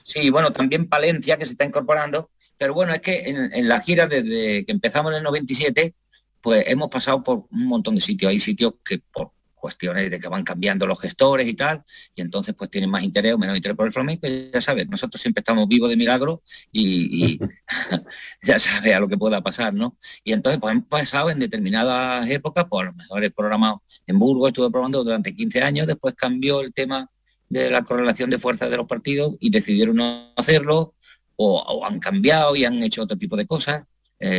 Sí, 0.03 0.29
bueno, 0.29 0.53
también 0.53 0.87
Palencia 0.87 1.37
que 1.37 1.45
se 1.45 1.51
está 1.51 1.65
incorporando, 1.65 2.29
pero 2.57 2.73
bueno, 2.73 2.93
es 2.93 3.01
que 3.01 3.29
en, 3.29 3.67
la 3.67 3.81
gira 3.81 4.07
desde 4.07 4.65
que 4.65 4.71
empezamos 4.71 5.11
en 5.11 5.17
el 5.17 5.23
97, 5.23 5.93
pues 6.41 6.63
hemos 6.67 6.89
pasado 6.89 7.23
por 7.23 7.45
un 7.51 7.67
montón 7.67 7.95
de 7.95 8.01
sitios. 8.01 8.29
Hay 8.31 8.39
sitios 8.39 8.73
que 8.83 8.99
por 8.99 9.31
cuestiones 9.61 10.09
de 10.09 10.19
que 10.19 10.27
van 10.27 10.43
cambiando 10.43 10.87
los 10.87 10.99
gestores 10.99 11.47
y 11.47 11.53
tal, 11.53 11.83
y 12.15 12.21
entonces 12.21 12.55
pues 12.57 12.69
tienen 12.69 12.89
más 12.89 13.03
interés 13.03 13.33
o 13.33 13.37
menos 13.37 13.55
interés 13.55 13.77
por 13.77 13.85
el 13.85 13.93
flamenco, 13.93 14.27
ya 14.27 14.59
sabes, 14.59 14.89
nosotros 14.89 15.21
siempre 15.21 15.41
estamos 15.41 15.67
vivos 15.67 15.87
de 15.87 15.95
milagro 15.95 16.41
y, 16.71 17.39
ya 18.41 18.59
sabes 18.59 18.95
a 18.95 18.99
lo 18.99 19.07
que 19.07 19.17
pueda 19.17 19.41
pasar, 19.41 19.73
¿no? 19.73 19.97
Y 20.23 20.33
entonces 20.33 20.59
pues 20.59 20.73
hemos 20.73 20.87
pasado 20.87 21.29
en 21.29 21.39
determinadas 21.39 22.27
épocas, 22.29 22.65
pues 22.69 22.87
a 22.87 22.91
lo 22.91 22.93
mejor 22.93 23.23
he 23.23 23.29
programado 23.29 23.83
en 24.07 24.19
Burgos, 24.19 24.49
estuve 24.49 24.71
probando 24.71 25.03
durante 25.03 25.33
15 25.33 25.61
años, 25.61 25.87
después 25.87 26.15
cambió 26.15 26.61
el 26.61 26.73
tema 26.73 27.09
de 27.47 27.69
la 27.69 27.83
correlación 27.83 28.29
de 28.29 28.39
fuerzas 28.39 28.69
de 28.69 28.77
los 28.77 28.87
partidos 28.87 29.35
y 29.39 29.51
decidieron 29.51 29.97
no 29.97 30.33
hacerlo 30.35 30.95
o, 31.35 31.85
han 31.85 31.99
cambiado 31.99 32.55
y 32.55 32.65
han 32.65 32.81
hecho 32.83 33.03
otro 33.03 33.17
tipo 33.17 33.35
de 33.35 33.47
cosas. 33.47 33.85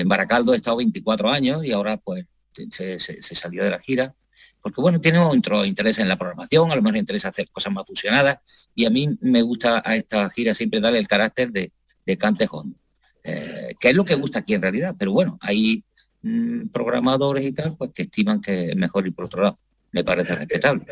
Baracaldo 0.07 0.55
he 0.55 0.57
estado 0.57 0.77
24 0.77 1.29
años 1.29 1.65
y 1.65 1.73
ahora 1.73 1.97
pues 1.97 2.25
se 2.71 2.99
salió 3.35 3.65
de 3.65 3.71
la 3.71 3.81
gira. 3.81 4.15
Porque 4.61 4.81
bueno, 4.81 5.01
tiene 5.01 5.19
otro 5.19 5.65
interés 5.65 5.99
en 5.99 6.09
la 6.09 6.17
programación, 6.17 6.71
a 6.71 6.77
lo 6.77 6.83
mejor 6.83 6.99
interesa 6.99 7.29
hacer 7.29 7.49
cosas 7.51 7.73
más 7.73 7.87
fusionadas, 7.87 8.39
y 8.75 8.85
a 8.85 8.91
mí 8.91 9.09
me 9.21 9.43
gusta 9.43 9.83
a 9.85 9.97
esta 9.97 10.29
gira 10.31 10.55
siempre 10.55 10.81
darle 10.81 10.99
el 10.99 11.09
carácter 11.09 11.51
de, 11.51 11.73
de 12.07 12.19
eh, 13.25 13.75
que 13.79 13.91
es 13.91 13.95
lo 13.95 14.05
que 14.05 14.15
gusta 14.15 14.41
aquí 14.41 14.55
en 14.55 14.63
realidad, 14.63 14.95
pero 14.99 15.13
bueno, 15.13 15.39
hay 15.41 15.85
mm, 16.23 16.69
programadores 16.69 17.45
y 17.45 17.53
tal, 17.53 17.77
pues 17.77 17.91
que 17.93 18.03
estiman 18.03 18.41
que 18.41 18.71
es 18.71 18.77
mejor 18.77 19.07
ir 19.07 19.15
por 19.15 19.27
otro 19.27 19.43
lado, 19.43 19.59
me 19.93 20.05
parece 20.05 20.35
respetable. 20.35 20.87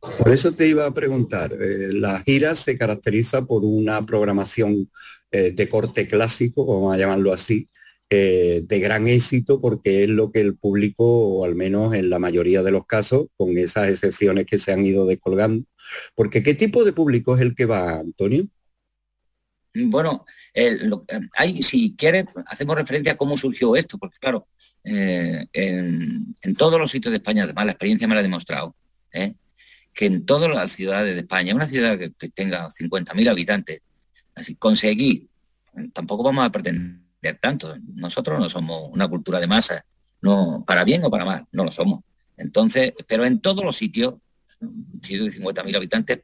Por 0.00 0.30
eso 0.30 0.52
te 0.52 0.68
iba 0.68 0.86
a 0.86 0.94
preguntar, 0.94 1.52
eh, 1.52 1.92
la 1.92 2.20
gira 2.20 2.54
se 2.54 2.78
caracteriza 2.78 3.44
por 3.44 3.64
una 3.64 4.00
programación 4.02 4.90
eh, 5.30 5.52
de 5.52 5.68
corte 5.68 6.06
clásico, 6.06 6.64
vamos 6.64 6.94
a 6.94 6.98
llamarlo 6.98 7.32
así, 7.32 7.68
eh, 8.10 8.62
de 8.64 8.80
gran 8.80 9.06
éxito 9.06 9.60
porque 9.60 10.04
es 10.04 10.08
lo 10.08 10.32
que 10.32 10.40
el 10.40 10.56
público, 10.56 11.04
o 11.04 11.44
al 11.44 11.54
menos 11.54 11.94
en 11.94 12.08
la 12.08 12.18
mayoría 12.18 12.62
de 12.62 12.70
los 12.70 12.86
casos, 12.86 13.26
con 13.36 13.58
esas 13.58 13.90
excepciones 13.90 14.46
que 14.46 14.58
se 14.58 14.72
han 14.72 14.86
ido 14.86 15.04
descolgando, 15.04 15.66
porque 16.14 16.42
¿qué 16.42 16.54
tipo 16.54 16.84
de 16.84 16.94
público 16.94 17.36
es 17.36 17.42
el 17.42 17.54
que 17.54 17.66
va, 17.66 17.98
Antonio? 17.98 18.46
Bueno, 19.74 20.24
hay, 21.36 21.62
si 21.62 21.94
quieres, 21.96 22.24
hacemos 22.46 22.76
referencia 22.76 23.12
a 23.12 23.16
cómo 23.18 23.36
surgió 23.36 23.76
esto, 23.76 23.98
porque 23.98 24.16
claro, 24.18 24.48
eh, 24.84 25.44
en, 25.52 26.34
todos 26.56 26.80
los 26.80 26.90
sitios 26.90 27.12
de 27.12 27.18
España, 27.18 27.44
además 27.44 27.66
la 27.66 27.72
experiencia 27.72 28.08
me 28.08 28.14
la 28.14 28.20
ha 28.20 28.22
demostrado, 28.22 28.74
¿eh? 29.12 29.34
que 29.92 30.06
en 30.06 30.24
todas 30.24 30.50
las 30.50 30.72
ciudades 30.72 31.14
de 31.14 31.20
España, 31.20 31.54
una 31.54 31.66
ciudad 31.66 31.98
que, 31.98 32.10
que 32.18 32.30
tenga 32.30 32.70
50.000 32.70 33.28
habitantes, 33.28 33.82
así 34.34 34.54
conseguir, 34.54 35.26
tampoco 35.92 36.22
vamos 36.22 36.46
a 36.46 36.50
pretender 36.50 37.07
tanto. 37.40 37.74
Nosotros 37.94 38.38
no 38.38 38.48
somos 38.48 38.88
una 38.92 39.08
cultura 39.08 39.40
de 39.40 39.46
masa, 39.46 39.84
no, 40.20 40.64
para 40.66 40.84
bien 40.84 41.04
o 41.04 41.10
para 41.10 41.24
mal, 41.24 41.46
no 41.52 41.64
lo 41.64 41.72
somos. 41.72 42.00
Entonces, 42.36 42.92
pero 43.06 43.24
en 43.24 43.40
todos 43.40 43.64
los 43.64 43.76
sitios, 43.76 44.14
sitios 45.02 45.32
de 45.32 45.40
50.000 45.40 45.76
habitantes, 45.76 46.20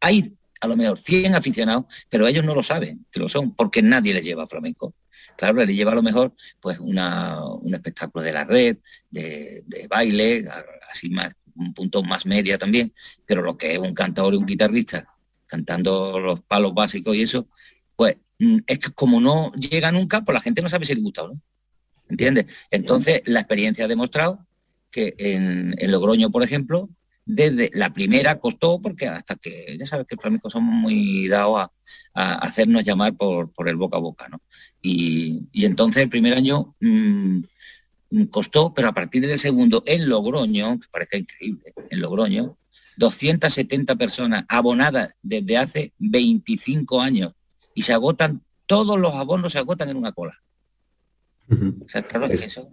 hay 0.00 0.32
a 0.60 0.68
lo 0.68 0.76
mejor 0.76 0.98
100 0.98 1.34
aficionados, 1.34 1.84
pero 2.08 2.26
ellos 2.26 2.44
no 2.44 2.54
lo 2.54 2.62
saben 2.62 3.06
que 3.10 3.20
lo 3.20 3.28
son, 3.28 3.54
porque 3.54 3.82
nadie 3.82 4.14
les 4.14 4.24
lleva 4.24 4.46
flamenco. 4.46 4.94
Claro, 5.36 5.64
les 5.64 5.76
lleva 5.76 5.92
a 5.92 5.96
lo 5.96 6.02
mejor 6.02 6.34
pues 6.60 6.78
una, 6.78 7.44
un 7.44 7.74
espectáculo 7.74 8.24
de 8.24 8.32
la 8.32 8.44
red, 8.44 8.78
de, 9.10 9.64
baile, 9.88 10.46
así 10.90 11.10
más, 11.10 11.32
un 11.54 11.74
punto 11.74 12.02
más 12.02 12.26
media 12.26 12.58
también, 12.58 12.92
pero 13.24 13.42
lo 13.42 13.56
que 13.56 13.74
es 13.74 13.78
un 13.78 13.94
cantador 13.94 14.34
y 14.34 14.38
un 14.38 14.46
guitarrista 14.46 15.12
cantando 15.46 16.18
los 16.18 16.40
palos 16.40 16.74
básicos 16.74 17.14
y 17.14 17.22
eso, 17.22 17.48
pues 17.94 18.16
Mm, 18.16 18.25
es 18.38 18.78
que 18.78 18.90
como 18.92 19.20
no 19.20 19.52
llega 19.52 19.92
nunca, 19.92 20.22
pues 20.22 20.34
la 20.34 20.40
gente 20.40 20.62
no 20.62 20.68
sabe 20.68 20.84
si 20.84 20.94
le 20.94 21.00
gusta 21.00 21.22
o 21.22 21.28
no. 21.28 21.40
¿Entiendes? 22.08 22.46
Entonces, 22.70 23.22
la 23.26 23.40
experiencia 23.40 23.84
ha 23.84 23.88
demostrado 23.88 24.46
que 24.90 25.14
en, 25.18 25.74
Logroño, 25.90 26.30
por 26.30 26.42
ejemplo, 26.42 26.88
desde 27.24 27.70
la 27.74 27.92
primera 27.92 28.38
costó, 28.38 28.80
porque 28.80 29.08
hasta 29.08 29.34
que, 29.34 29.76
ya 29.78 29.86
sabes 29.86 30.06
que 30.06 30.14
los 30.14 30.22
flamencos 30.22 30.52
somos 30.52 30.72
muy 30.72 31.26
dados 31.26 31.68
a, 32.14 32.34
hacernos 32.34 32.84
llamar 32.84 33.16
por, 33.16 33.52
por, 33.52 33.68
el 33.68 33.76
boca 33.76 33.96
a 33.96 34.00
boca, 34.00 34.28
¿no? 34.28 34.40
Y, 34.80 35.48
entonces 35.52 36.04
el 36.04 36.08
primer 36.08 36.34
año 36.34 36.76
mm, 36.80 37.40
costó, 38.30 38.72
pero 38.72 38.88
a 38.88 38.94
partir 38.94 39.26
del 39.26 39.38
segundo, 39.38 39.82
en 39.86 40.08
Logroño, 40.08 40.78
que 40.78 40.86
parece 40.88 41.18
increíble, 41.18 41.74
en 41.90 42.00
Logroño, 42.00 42.56
270 42.96 43.96
personas 43.96 44.44
abonadas 44.48 45.16
desde 45.20 45.58
hace 45.58 45.92
25 45.98 47.00
años 47.00 47.32
y 47.76 47.82
se 47.82 47.92
agotan, 47.92 48.42
todos 48.64 48.98
los 48.98 49.14
abonos 49.14 49.52
se 49.52 49.58
agotan 49.58 49.90
en 49.90 49.98
una 49.98 50.10
cola. 50.10 50.42
O 51.50 51.88
sea, 51.88 52.02
claro 52.02 52.24
es, 52.24 52.40
que 52.40 52.46
eso, 52.46 52.70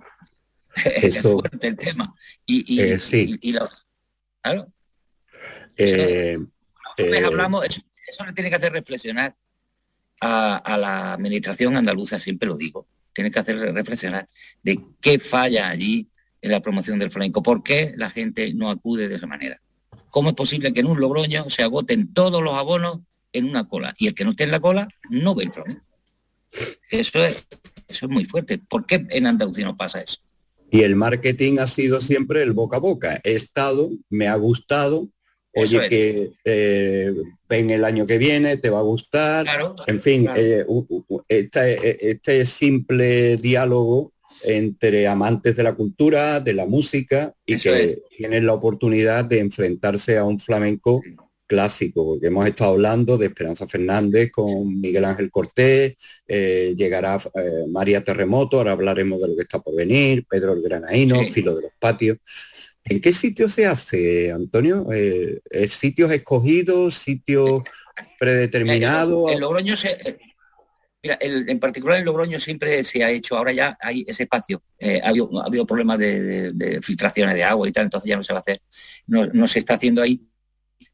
es 0.85 1.21
fuerte 1.21 1.67
el 1.67 1.75
tema. 1.75 2.15
Y, 2.45 2.73
y, 2.73 2.79
eh, 2.79 2.97
sí. 2.97 3.37
y, 3.41 3.53
claro. 4.41 4.71
Eh, 5.75 6.39
eh, 6.97 7.23
hablamos, 7.25 7.65
eso, 7.65 7.81
eso, 8.07 8.25
le 8.25 8.31
tiene 8.31 8.49
que 8.49 8.55
hacer 8.55 8.71
reflexionar 8.71 9.35
a, 10.21 10.55
a, 10.55 10.77
la 10.77 11.13
administración 11.13 11.75
andaluza, 11.75 12.17
siempre 12.21 12.47
lo 12.47 12.55
digo. 12.55 12.87
Tiene 13.11 13.29
que 13.29 13.39
hacer 13.39 13.59
reflexionar 13.73 14.29
de 14.63 14.79
qué 15.01 15.19
falla 15.19 15.67
allí 15.67 16.07
en 16.41 16.51
la 16.51 16.61
promoción 16.61 16.97
del 16.97 17.11
flamenco, 17.11 17.43
por 17.43 17.61
qué 17.61 17.93
la 17.97 18.09
gente 18.09 18.53
no 18.53 18.69
acude 18.69 19.09
de 19.09 19.15
esa 19.15 19.27
manera. 19.27 19.59
¿Cómo 20.09 20.29
es 20.29 20.35
posible 20.35 20.73
que 20.73 20.79
en 20.79 20.87
un 20.87 21.01
Logroño 21.01 21.49
se 21.49 21.61
agoten 21.61 22.13
todos 22.13 22.41
los 22.41 22.53
abonos 22.53 23.01
en 23.33 23.45
una 23.45 23.67
cola 23.67 23.93
y 23.97 24.07
el 24.07 24.15
que 24.15 24.23
no 24.23 24.31
esté 24.31 24.45
en 24.45 24.51
la 24.51 24.59
cola 24.59 24.87
no 25.09 25.35
ve 25.35 25.45
el 25.45 25.51
flamenco. 25.51 25.83
Eso 26.89 27.25
es, 27.25 27.47
eso 27.87 28.05
es 28.05 28.11
muy 28.11 28.25
fuerte. 28.25 28.59
¿Por 28.59 28.85
qué 28.85 29.05
en 29.09 29.27
Andalucía 29.27 29.65
no 29.65 29.75
pasa 29.75 30.01
eso? 30.01 30.17
Y 30.71 30.81
el 30.81 30.95
marketing 30.95 31.59
ha 31.59 31.67
sido 31.67 32.01
siempre 32.01 32.41
el 32.41 32.53
boca 32.53 32.77
a 32.77 32.79
boca. 32.79 33.21
He 33.23 33.33
estado, 33.33 33.91
me 34.09 34.27
ha 34.27 34.35
gustado, 34.35 35.09
oye 35.53 35.87
que 35.87 36.31
eh, 36.45 37.13
ven 37.47 37.69
el 37.69 37.85
año 37.85 38.07
que 38.07 38.17
viene, 38.17 38.57
te 38.57 38.69
va 38.69 38.79
a 38.79 38.83
gustar. 38.83 39.45
en 39.85 40.01
fin, 40.01 40.27
eh, 40.35 40.65
este, 41.27 42.11
este, 42.11 42.45
simple 42.45 43.37
diálogo 43.37 44.13
entre 44.43 45.07
amantes 45.07 45.55
de 45.55 45.63
la 45.63 45.73
cultura, 45.73 46.39
de 46.39 46.53
la 46.53 46.65
música 46.65 47.33
y 47.45 47.57
que 47.57 48.01
tienen 48.17 48.45
la 48.45 48.53
oportunidad 48.53 49.25
de 49.25 49.39
enfrentarse 49.39 50.17
a 50.17 50.23
un 50.23 50.39
flamenco 50.39 51.01
clásico, 51.53 52.03
porque 52.03 52.27
hemos 52.27 52.47
estado 52.47 52.71
hablando 52.71 53.15
de 53.15 53.27
Esperanza 53.27 53.67
Fernández 53.67 54.31
con 54.31 54.81
Miguel 54.81 55.05
Ángel 55.05 55.29
Cortés, 55.29 55.95
eh, 56.27 56.73
llegará 56.75 57.17
eh, 57.35 57.65
María 57.69 58.03
Terremoto, 58.03 58.57
ahora 58.57 58.71
hablaremos 58.71 59.21
de 59.21 59.27
lo 59.27 59.35
que 59.35 59.43
está 59.43 59.59
por 59.59 59.75
venir, 59.75 60.25
Pedro 60.27 60.53
el 60.53 60.63
Granaíno, 60.63 61.23
Filo 61.25 61.55
de 61.55 61.61
los 61.61 61.71
Patios. 61.77 62.17
¿En 62.83 62.99
qué 62.99 63.11
sitio 63.11 63.47
se 63.49 63.67
hace, 63.67 64.31
Antonio? 64.31 64.87
Eh, 64.91 65.41
¿Sitios 65.69 66.11
escogidos, 66.11 66.95
sitios 66.95 67.61
predeterminados? 68.19 69.31
El, 69.31 69.39
Logroño 69.39 69.75
se... 69.75 70.17
Mira, 71.03 71.19
en 71.21 71.59
particular 71.59 71.99
en 71.99 72.05
Logroño 72.05 72.39
siempre 72.39 72.83
se 72.83 73.03
ha 73.03 73.11
hecho, 73.11 73.37
ahora 73.37 73.51
ya 73.51 73.77
hay 73.79 74.05
ese 74.07 74.23
espacio. 74.23 74.63
ha, 74.81 75.09
habido, 75.09 75.67
problemas 75.67 75.99
de, 75.99 76.79
filtraciones 76.81 77.35
de 77.35 77.43
agua 77.43 77.67
y 77.67 77.71
tal, 77.71 77.83
entonces 77.83 78.09
ya 78.09 78.17
no 78.17 78.23
se 78.23 78.33
va 78.33 78.39
a 78.39 78.41
hacer. 78.41 78.61
no 79.07 79.47
se 79.47 79.59
está 79.59 79.75
haciendo 79.75 80.01
ahí 80.01 80.19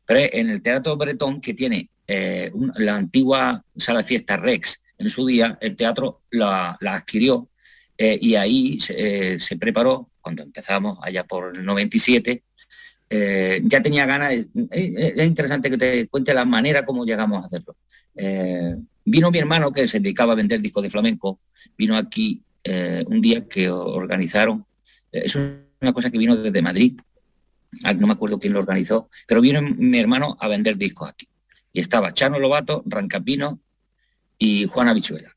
pero 0.09 0.27
en 0.33 0.49
el 0.49 0.63
Teatro 0.63 0.97
Bretón, 0.97 1.39
que 1.39 1.53
tiene 1.53 1.87
eh, 2.07 2.51
la 2.77 2.95
antigua 2.95 3.63
sala 3.77 3.99
de 3.99 4.05
fiesta 4.05 4.37
Rex, 4.37 4.81
en 4.97 5.07
su 5.07 5.23
día 5.23 5.55
el 5.61 5.75
teatro 5.75 6.23
la, 6.31 6.79
adquirió 6.81 7.47
eh, 7.95 8.17
y 8.19 8.33
ahí 8.33 8.79
eh, 8.89 9.37
se, 9.39 9.55
preparó, 9.57 10.09
cuando 10.19 10.41
empezamos 10.41 10.97
allá 11.03 11.25
por 11.25 11.55
el 11.55 11.63
97, 11.63 12.43
eh, 13.11 13.61
ya 13.63 13.83
tenía 13.83 14.07
ganas, 14.07 14.33
es, 14.71 15.27
interesante 15.27 15.69
que 15.69 15.77
te 15.77 16.07
cuente 16.07 16.33
la 16.33 16.43
manera 16.43 16.83
como 16.83 17.05
llegamos 17.05 17.43
a 17.43 17.45
hacerlo. 17.45 17.75
vino 19.05 19.29
mi 19.29 19.37
hermano 19.37 19.71
que 19.71 19.87
se 19.87 19.99
dedicaba 19.99 20.33
a 20.33 20.37
vender 20.37 20.59
discos 20.59 20.81
de 20.81 20.89
flamenco, 20.89 21.39
vino 21.77 21.95
aquí 21.95 22.41
un 23.05 23.21
día 23.21 23.47
que 23.47 23.69
organizaron, 23.69 24.65
es 25.11 25.35
una 25.35 25.93
cosa 25.93 26.09
que 26.09 26.17
vino 26.17 26.35
desde 26.35 26.63
Madrid, 26.63 26.99
no 27.97 28.07
me 28.07 28.13
acuerdo 28.13 28.39
quién 28.39 28.53
lo 28.53 28.59
organizó, 28.59 29.09
pero 29.27 29.41
vino 29.41 29.61
mi 29.61 29.99
hermano 29.99 30.37
a 30.39 30.47
vender 30.47 30.77
discos 30.77 31.09
aquí. 31.09 31.27
Y 31.71 31.79
estaba 31.79 32.13
Chano 32.13 32.39
Lobato, 32.39 32.83
Rancapino 32.85 33.59
y 34.37 34.65
Juana 34.65 34.93
Bichuela. 34.93 35.35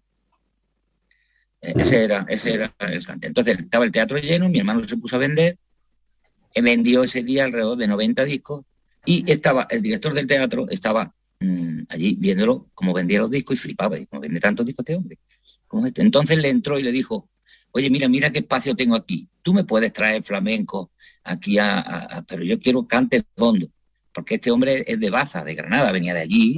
Eh, 1.61 1.74
ese 1.76 2.05
era, 2.05 2.26
ese 2.28 2.55
era 2.55 2.74
el 2.78 3.07
cante. 3.07 3.26
Entonces 3.26 3.59
estaba 3.59 3.85
el 3.85 3.93
teatro 3.93 4.18
lleno, 4.18 4.49
mi 4.49 4.59
hermano 4.59 4.83
se 4.85 4.97
puso 4.97 5.16
a 5.16 5.20
vender, 5.20 5.59
vendió 6.55 7.03
ese 7.03 7.22
día 7.22 7.45
alrededor 7.45 7.78
de 7.78 7.87
90 7.87 8.24
discos 8.24 8.64
y 9.05 9.30
estaba 9.30 9.66
el 9.70 9.83
director 9.83 10.14
del 10.14 10.26
teatro, 10.26 10.68
estaba 10.70 11.14
mm, 11.41 11.83
allí 11.89 12.16
viéndolo 12.18 12.68
como 12.74 12.93
vendía 12.93 13.20
los 13.20 13.30
discos 13.30 13.57
y 13.57 13.59
flipaba, 13.59 13.97
como 14.07 14.20
vende 14.20 14.41
tantos 14.41 14.66
discos 14.66 14.85
este 14.85 14.97
hombre. 14.97 15.18
Este. 15.87 16.03
Entonces 16.03 16.39
le 16.39 16.49
entró 16.49 16.78
y 16.78 16.83
le 16.83 16.93
dijo, 16.93 17.28
oye, 17.73 17.91
mira, 17.91 18.09
mira 18.09 18.31
qué 18.31 18.41
espacio 18.41 18.77
tengo 18.77 18.95
aquí. 18.95 19.29
Tú 19.43 19.53
me 19.53 19.64
puedes 19.64 19.93
traer 19.93 20.23
flamenco 20.23 20.93
aquí 21.25 21.59
a, 21.59 22.25
pero 22.29 22.45
yo 22.45 22.59
quiero 22.61 22.87
cante 22.87 23.23
fondo 23.37 23.68
porque 24.12 24.35
este 24.37 24.51
hombre 24.51 24.85
es 24.87 25.01
de 25.01 25.11
Baza, 25.11 25.43
de 25.43 25.55
Granada, 25.55 25.91
venía 25.91 26.14
de 26.14 26.20
allí, 26.20 26.55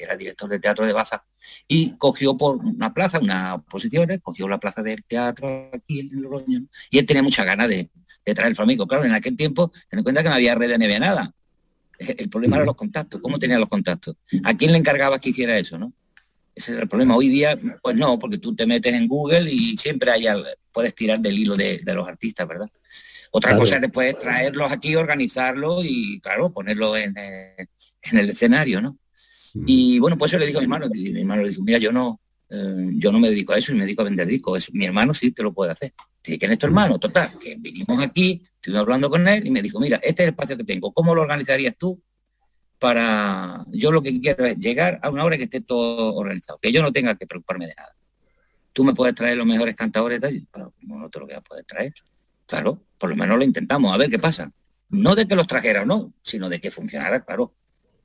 era 0.00 0.16
director 0.16 0.48
del 0.48 0.60
teatro 0.60 0.86
de 0.86 0.92
Baza, 0.92 1.24
y 1.66 1.96
cogió 1.96 2.36
por 2.36 2.56
una 2.56 2.94
plaza, 2.94 3.18
unas 3.18 3.62
posiciones, 3.64 4.20
cogió 4.22 4.48
la 4.48 4.58
plaza 4.58 4.82
del 4.82 5.02
teatro 5.04 5.70
aquí 5.72 6.00
en 6.00 6.22
Logroño, 6.22 6.66
y 6.90 6.98
él 6.98 7.06
tenía 7.06 7.22
mucha 7.22 7.44
ganas 7.44 7.68
de, 7.68 7.90
traer 8.24 8.50
el 8.50 8.56
flamenco. 8.56 8.86
Claro, 8.86 9.04
en 9.04 9.12
aquel 9.12 9.36
tiempo, 9.36 9.72
ten 9.88 9.98
en 9.98 10.04
cuenta 10.04 10.22
que 10.22 10.28
no 10.28 10.36
había 10.36 10.54
red 10.54 10.78
de 10.78 11.00
nada. 11.00 11.34
El 11.98 12.28
problema 12.28 12.56
era 12.56 12.64
los 12.64 12.76
contactos, 12.76 13.20
¿cómo 13.20 13.38
tenía 13.38 13.58
los 13.58 13.68
contactos? 13.68 14.16
¿A 14.44 14.56
quién 14.56 14.72
le 14.72 14.78
encargaba 14.78 15.18
que 15.18 15.30
hiciera 15.30 15.58
eso, 15.58 15.78
no? 15.78 15.92
Ese 16.54 16.72
era 16.72 16.82
el 16.82 16.88
problema. 16.88 17.16
Hoy 17.16 17.28
día, 17.28 17.58
pues 17.82 17.96
no, 17.96 18.18
porque 18.18 18.38
tú 18.38 18.54
te 18.54 18.66
metes 18.66 18.94
en 18.94 19.08
Google 19.08 19.50
y 19.50 19.76
siempre 19.76 20.10
hay, 20.10 20.26
puedes 20.70 20.94
tirar 20.94 21.20
del 21.20 21.38
hilo 21.38 21.56
de 21.56 21.82
los 21.86 22.06
artistas, 22.06 22.46
¿verdad? 22.46 22.68
Otra 23.36 23.56
cosa 23.56 23.74
es 23.74 23.80
después 23.80 24.16
traerlos 24.16 24.70
aquí, 24.70 24.94
organizarlos 24.94 25.84
y, 25.84 26.20
claro, 26.20 26.52
ponerlo 26.52 26.96
en, 26.96 27.14
eh, 27.18 27.66
el 28.12 28.30
escenario, 28.30 28.80
¿no? 28.80 28.96
Mm. 29.54 29.64
Y 29.66 29.98
bueno, 29.98 30.16
pues 30.16 30.30
eso 30.30 30.38
le 30.38 30.46
dijo 30.46 30.58
a 30.58 30.60
mi 30.60 30.66
hermano, 30.66 30.86
y 30.94 31.10
mi 31.10 31.18
hermano 31.18 31.42
le 31.42 31.48
dijo, 31.48 31.60
mira, 31.64 31.78
yo 31.78 31.90
no, 31.90 32.20
eh, 32.48 32.90
yo 32.92 33.10
no 33.10 33.18
me 33.18 33.30
dedico 33.30 33.52
a 33.52 33.58
eso 33.58 33.72
y 33.72 33.74
me 33.74 33.80
dedico 33.80 34.02
a 34.02 34.04
vender 34.04 34.28
discos. 34.28 34.72
Mi 34.72 34.84
hermano 34.84 35.14
sí 35.14 35.32
te 35.32 35.42
lo 35.42 35.52
puede 35.52 35.72
hacer. 35.72 35.94
Dice, 36.22 36.38
¿quién 36.38 36.52
es 36.52 36.60
tu 36.60 36.66
hermano? 36.66 37.00
Total, 37.00 37.36
que 37.40 37.56
vinimos 37.58 38.00
aquí, 38.00 38.40
estuvimos 38.54 38.82
hablando 38.82 39.10
con 39.10 39.26
él 39.26 39.44
y 39.44 39.50
me 39.50 39.62
dijo, 39.62 39.80
mira, 39.80 39.96
este 39.96 40.22
es 40.22 40.28
el 40.28 40.34
espacio 40.34 40.56
que 40.56 40.64
tengo, 40.64 40.92
¿cómo 40.92 41.12
lo 41.12 41.22
organizarías 41.22 41.74
tú? 41.76 42.00
Para, 42.78 43.64
yo 43.70 43.92
lo 43.92 44.02
que 44.02 44.20
quiero 44.20 44.44
es 44.44 44.58
llegar 44.58 44.98
a 45.02 45.10
una 45.10 45.24
hora 45.24 45.38
que 45.38 45.44
esté 45.44 45.60
todo 45.60 46.14
organizado, 46.14 46.58
que 46.60 46.72
yo 46.72 46.82
no 46.82 46.92
tenga 46.92 47.14
que 47.14 47.26
preocuparme 47.26 47.66
de 47.66 47.74
nada. 47.76 47.94
Tú 48.72 48.84
me 48.84 48.94
puedes 48.94 49.14
traer 49.14 49.36
los 49.36 49.46
mejores 49.46 49.76
cantadores, 49.76 50.20
pero 50.50 50.74
no 50.80 51.08
te 51.08 51.20
lo 51.20 51.26
voy 51.26 51.34
a 51.34 51.40
poder 51.40 51.64
traer. 51.64 51.94
Claro, 52.46 52.82
por 52.98 53.08
lo 53.08 53.16
menos 53.16 53.38
lo 53.38 53.44
intentamos, 53.44 53.92
a 53.92 53.96
ver 53.96 54.10
qué 54.10 54.18
pasa. 54.18 54.50
No 54.90 55.14
de 55.14 55.26
que 55.26 55.36
los 55.36 55.46
trajera 55.46 55.82
o 55.82 55.86
no, 55.86 56.12
sino 56.22 56.48
de 56.48 56.60
que 56.60 56.70
funcionara, 56.70 57.24
claro. 57.24 57.54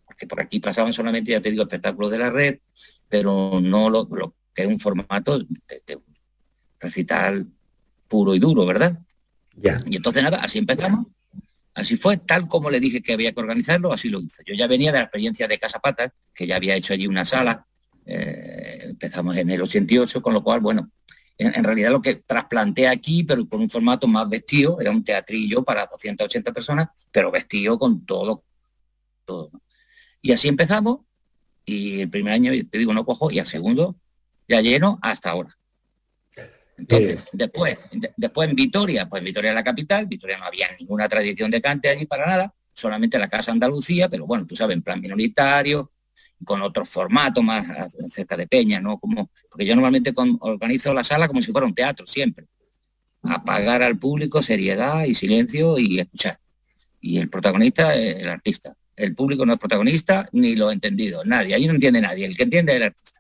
Porque 0.05 0.27
por 0.27 0.39
aquí 0.39 0.59
pasaban 0.59 0.93
solamente, 0.93 1.31
ya 1.31 1.41
te 1.41 1.51
digo, 1.51 1.63
espectáculos 1.63 2.11
de 2.11 2.19
la 2.19 2.29
red, 2.29 2.59
pero 3.09 3.59
no 3.61 3.89
lo, 3.89 4.07
que 4.53 4.63
es 4.63 4.67
un 4.67 4.79
formato 4.79 5.39
de, 5.39 5.99
recital 6.79 7.47
puro 8.07 8.33
y 8.33 8.39
duro, 8.39 8.65
¿verdad? 8.65 8.99
Ya. 9.53 9.77
Y 9.85 9.97
entonces 9.97 10.23
nada, 10.23 10.37
así 10.37 10.57
empezamos. 10.57 11.07
Así 11.73 11.95
fue, 11.95 12.17
tal 12.17 12.47
como 12.47 12.69
le 12.69 12.79
dije 12.79 13.01
que 13.01 13.13
había 13.13 13.31
que 13.31 13.39
organizarlo, 13.39 13.93
así 13.93 14.09
lo 14.09 14.19
hizo. 14.19 14.41
Yo 14.45 14.53
ya 14.53 14.67
venía 14.67 14.91
de 14.91 14.97
la 14.97 15.03
experiencia 15.03 15.47
de 15.47 15.57
Casa 15.57 15.79
Pata, 15.79 16.13
que 16.33 16.47
ya 16.47 16.55
había 16.55 16.75
hecho 16.75 16.93
allí 16.93 17.07
una 17.07 17.25
sala. 17.25 17.65
Eh, 18.05 18.79
empezamos 18.85 19.37
en 19.37 19.49
el 19.49 19.61
88, 19.61 20.21
con 20.21 20.33
lo 20.33 20.43
cual, 20.43 20.59
bueno, 20.61 20.91
en, 21.37 21.63
realidad 21.63 21.91
lo 21.91 22.01
que 22.01 22.15
trasplanté 22.15 22.87
aquí, 22.87 23.23
pero 23.23 23.47
con 23.47 23.61
un 23.61 23.69
formato 23.69 24.07
más 24.07 24.27
vestido, 24.27 24.79
era 24.81 24.91
un 24.91 25.03
teatrillo 25.03 25.63
para 25.63 25.85
280 25.85 26.51
personas, 26.51 26.89
pero 27.11 27.31
vestido 27.31 27.79
con 27.79 28.05
todo. 28.05 28.43
todo. 29.25 29.51
Y 30.21 30.33
así 30.33 30.49
empezamos, 30.49 30.99
y 31.65 32.01
el 32.01 32.09
primer 32.09 32.33
año, 32.33 32.51
te 32.69 32.77
digo, 32.77 32.93
no 32.93 33.05
cojo, 33.05 33.31
y 33.31 33.39
al 33.39 33.45
segundo 33.45 33.95
ya 34.49 34.59
lleno 34.59 34.99
hasta 35.01 35.29
ahora. 35.29 35.58
Entonces, 36.79 37.23
después, 37.33 37.77
después 38.15 38.49
en 38.49 38.55
Vitoria, 38.55 39.07
pues 39.07 39.19
en 39.19 39.25
Vitoria 39.25 39.53
la 39.53 39.63
capital, 39.63 40.05
Vitoria 40.05 40.37
no 40.37 40.45
había 40.45 40.67
ninguna 40.79 41.07
tradición 41.07 41.51
de 41.51 41.61
cante 41.61 41.89
allí 41.89 42.05
para 42.05 42.25
nada, 42.25 42.53
solamente 42.73 43.19
la 43.19 43.27
Casa 43.27 43.51
Andalucía, 43.51 44.09
pero 44.09 44.25
bueno, 44.25 44.45
tú 44.47 44.55
sabes, 44.55 44.75
en 44.75 44.81
plan 44.81 45.01
minoritario, 45.01 45.91
con 46.43 46.61
otro 46.61 46.85
formato 46.85 47.41
más 47.41 47.93
cerca 48.09 48.37
de 48.37 48.47
Peña, 48.47 48.79
¿no? 48.79 48.97
Como, 48.97 49.29
porque 49.49 49.65
yo 49.65 49.75
normalmente 49.75 50.13
organizo 50.39 50.93
la 50.93 51.03
sala 51.03 51.27
como 51.27 51.41
si 51.41 51.51
fuera 51.51 51.67
un 51.67 51.75
teatro, 51.75 52.07
siempre. 52.07 52.47
Apagar 53.23 53.83
al 53.83 53.97
público 53.97 54.41
seriedad 54.41 55.03
y 55.03 55.13
silencio 55.13 55.77
y 55.77 55.99
escuchar. 55.99 56.39
Y 57.01 57.17
el 57.17 57.29
protagonista 57.29 57.93
es 57.95 58.17
el 58.17 58.29
artista. 58.29 58.75
El 58.95 59.15
público 59.15 59.45
no 59.45 59.53
es 59.53 59.59
protagonista 59.59 60.29
ni 60.31 60.55
lo 60.55 60.71
entendido, 60.71 61.23
nadie. 61.25 61.55
Ahí 61.55 61.65
no 61.65 61.73
entiende 61.73 62.01
nadie. 62.01 62.25
El 62.25 62.35
que 62.35 62.43
entiende 62.43 62.73
es 62.73 62.77
el 62.77 62.83
artista. 62.83 63.18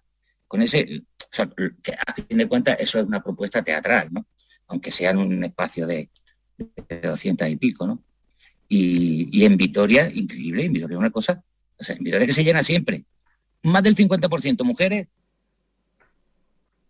Con 0.49 0.61
ese, 0.61 1.03
o 1.31 1.33
sea, 1.33 1.49
que 1.81 1.93
a 1.93 2.13
fin 2.13 2.37
de 2.37 2.47
cuentas 2.49 2.75
eso 2.81 2.99
es 2.99 3.05
una 3.05 3.23
propuesta 3.23 3.63
teatral, 3.63 4.09
¿no? 4.11 4.27
Aunque 4.67 4.91
sea 4.91 5.11
en 5.11 5.19
un 5.19 5.43
espacio 5.45 5.87
de, 5.87 6.09
de 6.57 6.99
200 7.01 7.47
y 7.47 7.55
pico, 7.55 7.87
¿no? 7.87 8.03
Y, 8.67 9.29
y 9.31 9.45
en 9.45 9.55
Vitoria, 9.55 10.11
increíble, 10.13 10.65
en 10.65 10.73
Vitoria 10.73 10.97
una 10.97 11.09
cosa 11.09 11.41
o 11.79 11.83
sea, 11.83 11.95
en 11.95 12.03
Vitoria 12.03 12.27
que 12.27 12.33
se 12.33 12.43
llena 12.43 12.61
siempre. 12.61 13.05
Más 13.63 13.81
del 13.83 13.95
50% 13.95 14.63
mujeres 14.63 15.07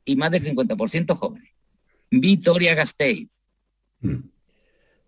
y 0.03 0.16
más 0.16 0.32
del 0.32 0.43
50% 0.43 1.16
jóvenes. 1.16 1.49
Vitoria 2.10 2.74
Gasteiz. 2.74 3.30
Mm. 4.01 4.16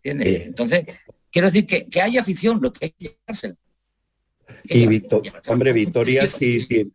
Eh. 0.04 0.44
Entonces, 0.46 0.86
quiero 1.32 1.48
decir 1.48 1.66
que, 1.66 1.88
que 1.88 2.02
hay 2.02 2.18
afición, 2.18 2.60
lo 2.62 2.72
que 2.72 2.86
hay 2.86 2.92
que 2.92 3.18
llevársela. 3.20 3.56
Y 4.66 5.04
hombre, 5.48 5.74
Victoria 5.74 6.28
sí 6.28 6.68
tiene, 6.68 6.92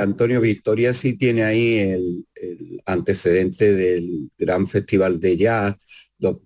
Antonio 0.00 0.40
Victoria 0.40 0.92
sí 0.92 1.16
tiene 1.16 1.44
ahí 1.44 1.78
el, 1.78 2.26
antecedente 2.84 3.74
del 3.74 4.30
gran 4.36 4.66
festival 4.66 5.20
de 5.20 5.36
jazz, 5.36 5.76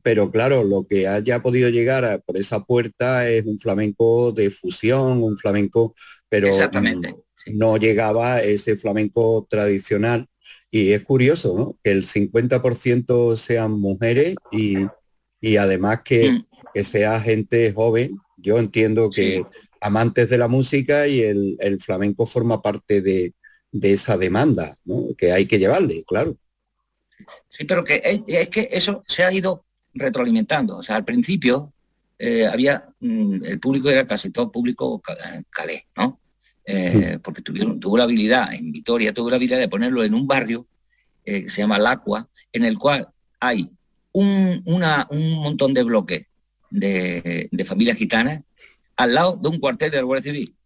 pero 0.03 0.31
claro, 0.31 0.65
lo 0.65 0.85
que 0.85 1.09
haya 1.09 1.43
podido 1.43 1.69
llegar 1.71 2.23
por 2.27 2.37
esa 2.37 2.65
puerta 2.65 3.29
es 3.29 3.45
un 3.47 3.59
flamenco 3.59 4.33
de 4.33 4.51
fusión, 4.51 5.23
un 5.23 5.37
flamenco, 5.37 5.95
pero 6.29 6.49
Exactamente, 6.49 7.15
no, 7.47 7.77
llegaba 7.77 8.41
ese 8.41 8.77
flamenco 8.77 9.47
tradicional. 9.49 10.29
Y 10.71 10.93
es 10.93 11.03
curioso, 11.05 11.57
¿no? 11.57 11.79
Que 11.83 11.93
el 11.93 12.05
50% 12.05 13.37
sean 13.37 13.73
mujeres 13.73 14.37
y, 14.51 15.57
además 15.57 16.01
que, 16.03 16.31
mm. 16.31 16.47
que, 16.73 16.85
sea 16.85 17.21
gente 17.21 17.73
joven. 17.73 18.17
Yo 18.39 18.59
entiendo 18.59 19.11
que 19.11 19.45
amantes 19.83 20.31
de 20.31 20.39
la 20.39 20.49
música 20.49 21.09
y 21.09 21.21
el, 21.21 21.79
flamenco 21.81 22.25
forma 22.25 22.63
parte 22.63 23.03
de, 23.03 23.35
de 23.73 23.93
esa 23.93 24.17
demanda, 24.17 24.77
¿no? 24.85 25.09
Que 25.19 25.33
hay 25.33 25.47
que 25.47 25.59
llevarle, 25.59 26.05
claro. 26.07 26.37
Sí, 27.49 27.65
pero 27.65 27.83
que 27.83 28.01
es, 28.27 28.49
que 28.49 28.69
eso 28.71 29.03
se 29.07 29.25
ha 29.25 29.33
ido 29.33 29.65
retroalimentando. 29.93 30.77
O 30.77 30.83
sea, 30.83 30.97
al 30.97 31.05
principio 31.05 31.73
eh, 32.17 32.47
había, 32.47 32.89
mm, 33.01 33.45
el 33.45 33.59
público 33.59 33.91
era 33.91 34.07
casi 34.07 34.31
todo 34.31 34.53
público 34.53 35.03
calé, 35.51 35.87
¿no? 35.97 36.21
Eh, 36.65 37.19
porque 37.23 37.43
tuvieron, 37.43 37.81
tuvo 37.81 37.99
la 37.99 38.05
habilidad, 38.05 38.55
en 38.55 38.71
Vitoria 38.71 39.13
tuvo 39.13 39.31
la 39.31 39.37
habilidad 39.37 39.59
de 39.59 39.69
ponerlo 39.69 40.05
en 40.05 40.15
un 40.15 40.29
barrio 40.29 40.69
eh, 41.25 41.43
que 41.45 41.51
se 41.51 41.61
llama 41.61 41.81
Lacua, 41.81 42.29
en 42.53 42.65
el 42.65 42.79
cual 42.79 43.09
hay 43.41 43.69
un, 44.13 44.63
una, 44.65 45.09
un 45.11 45.33
montón 45.43 45.75
de 45.75 45.83
bloques 45.83 46.27
de, 46.71 47.49
de 47.51 47.65
familias 47.65 47.99
gitanas 47.99 48.43
al 48.97 49.15
lado 49.15 49.39
de 49.41 49.49
un 49.49 49.59
cuartel 49.59 49.91
de 49.91 49.99
la 49.99 50.03
Guardia 50.03 50.33
Civil. 50.33 50.57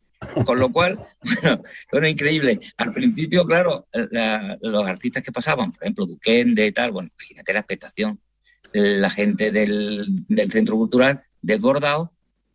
Con 0.44 0.58
lo 0.58 0.72
cual, 0.72 0.98
bueno, 1.42 1.62
bueno, 1.92 2.08
increíble. 2.08 2.60
Al 2.76 2.92
principio, 2.92 3.44
claro, 3.46 3.86
los 4.60 4.86
artistas 4.86 5.22
que 5.22 5.32
pasaban, 5.32 5.72
por 5.72 5.82
ejemplo, 5.82 6.06
Duquende 6.06 6.66
y 6.66 6.72
tal, 6.72 6.92
bueno, 6.92 7.10
imagínate 7.18 7.52
la 7.52 7.60
expectación. 7.60 8.20
La 8.72 9.10
gente 9.10 9.52
del, 9.52 10.06
centro 10.50 10.76
cultural 10.76 11.22
desbordado, 11.40 12.12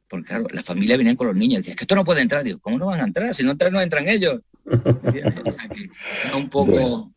porque 0.08 0.28
claro, 0.28 0.48
la 0.52 0.64
familia 0.64 0.98
vienen 0.98 1.16
con 1.16 1.28
los 1.28 1.36
niños, 1.36 1.60
decía, 1.60 1.72
es 1.72 1.78
que 1.78 1.84
esto 1.84 1.96
no 1.96 2.04
puede 2.04 2.22
entrar, 2.22 2.44
digo, 2.44 2.60
¿cómo 2.60 2.78
no 2.78 2.88
van 2.88 3.00
a 3.00 3.06
entrar? 3.06 3.34
Si 3.34 3.44
no 3.44 3.52
entran, 3.52 3.74
no 3.74 3.82
entran 3.82 4.08
ellos. 4.08 4.40
un 6.36 6.50
poco... 6.50 7.14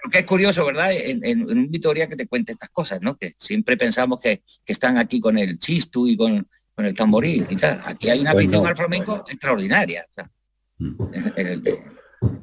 Pero 0.00 0.10
que 0.12 0.18
es 0.20 0.24
curioso, 0.24 0.64
¿verdad? 0.64 0.92
En, 0.92 1.42
un 1.42 1.70
Vitoria 1.72 2.08
que 2.08 2.14
te 2.14 2.28
cuente 2.28 2.52
estas 2.52 2.70
cosas, 2.70 3.00
¿no? 3.02 3.16
Que 3.16 3.34
siempre 3.36 3.76
pensamos 3.76 4.20
que, 4.20 4.42
que 4.64 4.72
están 4.72 4.96
aquí 4.96 5.18
con 5.18 5.36
el 5.36 5.58
chistu 5.58 6.06
y 6.06 6.16
con, 6.16 6.46
con 6.78 6.86
el 6.86 6.94
tamborí 6.94 7.44
y 7.48 7.56
tal. 7.56 7.82
Aquí 7.84 8.08
hay 8.08 8.20
una 8.20 8.30
pues 8.30 8.44
afición 8.44 8.64
al 8.64 8.76
flamenco 8.76 9.24
extraordinaria. 9.28 10.06
Mm. 10.78 10.94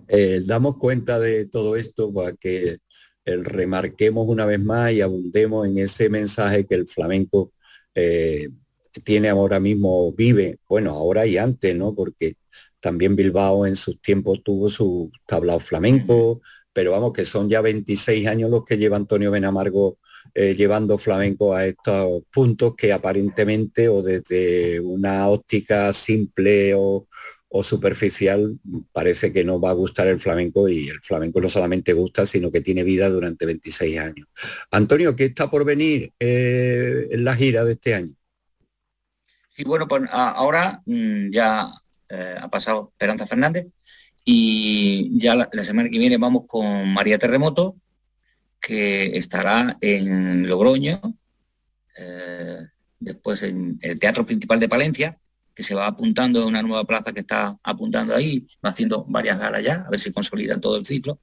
Eh, 0.08 0.42
damos 0.46 0.78
cuenta 0.78 1.20
de 1.20 1.48
todo 1.48 1.76
esto 1.76 2.14
para 2.14 2.32
que 2.32 2.78
el 3.26 3.44
remarquemos 3.44 4.26
una 4.26 4.46
vez 4.46 4.58
más 4.62 4.94
y 4.94 5.02
abundemos 5.02 5.68
en 5.68 5.80
ese 5.80 6.10
mensaje 6.10 6.66
que 6.66 6.76
el 6.76 6.88
flamenco 6.88 7.52
eh, 7.94 8.48
tiene 9.04 9.28
ahora 9.28 9.60
mismo, 9.60 10.14
vive, 10.14 10.60
bueno, 10.70 10.92
ahora 10.92 11.26
y 11.26 11.38
antes, 11.38 11.76
¿no? 11.76 11.94
Porque 11.94 12.36
también 12.80 13.18
Bilbao 13.18 13.66
en 13.66 13.76
sus 13.76 14.02
tiempos 14.02 14.42
tuvo 14.44 14.70
su 14.70 15.12
tablao 15.26 15.60
flamenco, 15.60 16.42
pero 16.72 16.92
vamos, 16.92 17.12
que 17.12 17.26
son 17.26 17.50
ya 17.50 17.60
26 17.60 18.28
años 18.28 18.50
los 18.50 18.64
que 18.64 18.78
lleva 18.78 18.96
Antonio 18.96 19.30
Benamargo 19.30 19.98
eh, 20.34 20.56
llevando 20.56 20.98
flamenco 20.98 21.54
a 21.54 21.66
estos 21.66 22.24
puntos 22.32 22.76
que 22.76 22.92
aparentemente 22.92 23.88
o 23.88 24.02
desde 24.02 24.80
una 24.80 25.28
óptica 25.28 25.94
simple 25.94 26.74
o, 26.76 27.08
superficial 27.64 28.60
parece 28.92 29.32
que 29.32 29.46
no 29.46 29.62
va 29.62 29.70
a 29.70 29.80
gustar 29.80 30.08
el 30.08 30.20
flamenco 30.20 30.68
y 30.68 30.90
el 30.90 31.00
flamenco 31.00 31.40
no 31.40 31.48
solamente 31.48 31.94
gusta, 31.94 32.26
sino 32.26 32.52
que 32.52 32.60
tiene 32.60 32.84
vida 32.84 33.08
durante 33.08 33.46
26 33.46 33.98
años. 33.98 34.28
Antonio, 34.72 35.16
¿qué 35.16 35.24
está 35.26 35.50
por 35.50 35.64
venir 35.64 36.12
eh, 36.20 37.08
en 37.10 37.24
la 37.24 37.34
gira 37.34 37.64
de 37.64 37.72
este 37.72 37.94
año? 37.94 38.14
Sí, 39.56 39.64
bueno, 39.64 39.88
pues 39.88 40.04
ahora 40.12 40.82
mm, 40.86 41.32
ya 41.32 41.72
eh, 42.10 42.36
ha 42.38 42.50
pasado 42.50 42.92
Esperanza 42.92 43.26
Fernández 43.26 43.68
y 44.26 45.18
ya 45.20 45.36
la, 45.36 45.64
semana 45.64 45.90
que 45.90 46.00
viene 46.00 46.18
vamos 46.18 46.44
con 46.48 46.92
María 46.94 47.18
Terremoto, 47.18 47.76
que 48.60 49.18
estará 49.18 49.78
en 49.82 50.48
Logroño, 50.48 51.02
eh, 51.98 52.68
después 53.00 53.42
en 53.44 53.78
el 53.82 54.00
Teatro 54.00 54.26
Principal 54.26 54.60
de 54.60 54.70
Palencia, 54.70 55.18
que 55.54 55.64
se 55.64 55.74
va 55.74 55.88
apuntando 55.88 56.42
en 56.42 56.48
una 56.48 56.62
nueva 56.62 56.84
plaza 56.84 57.14
que 57.14 57.22
está 57.22 57.58
apuntando 57.64 58.14
ahí, 58.14 58.46
va 58.64 58.70
haciendo 58.70 59.06
varias 59.06 59.40
galas 59.40 59.64
ya, 59.64 59.86
a 59.88 59.90
ver 59.90 60.00
si 60.00 60.12
consolidan 60.12 60.60
todo 60.60 60.78
el 60.78 60.86
ciclo, 60.86 61.20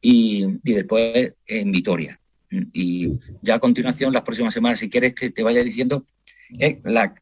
y, 0.00 0.46
después 0.62 1.34
en 1.46 1.72
Vitoria. 1.72 2.18
Y 2.72 3.12
ya 3.42 3.56
a 3.56 3.58
continuación, 3.58 4.12
las 4.12 4.22
próximas 4.22 4.54
semanas, 4.54 4.78
si 4.78 4.88
quieres 4.88 5.14
que 5.14 5.30
te 5.30 5.42
vaya 5.42 5.62
diciendo, 5.62 6.06
eh, 6.58 6.80
la, 6.84 7.14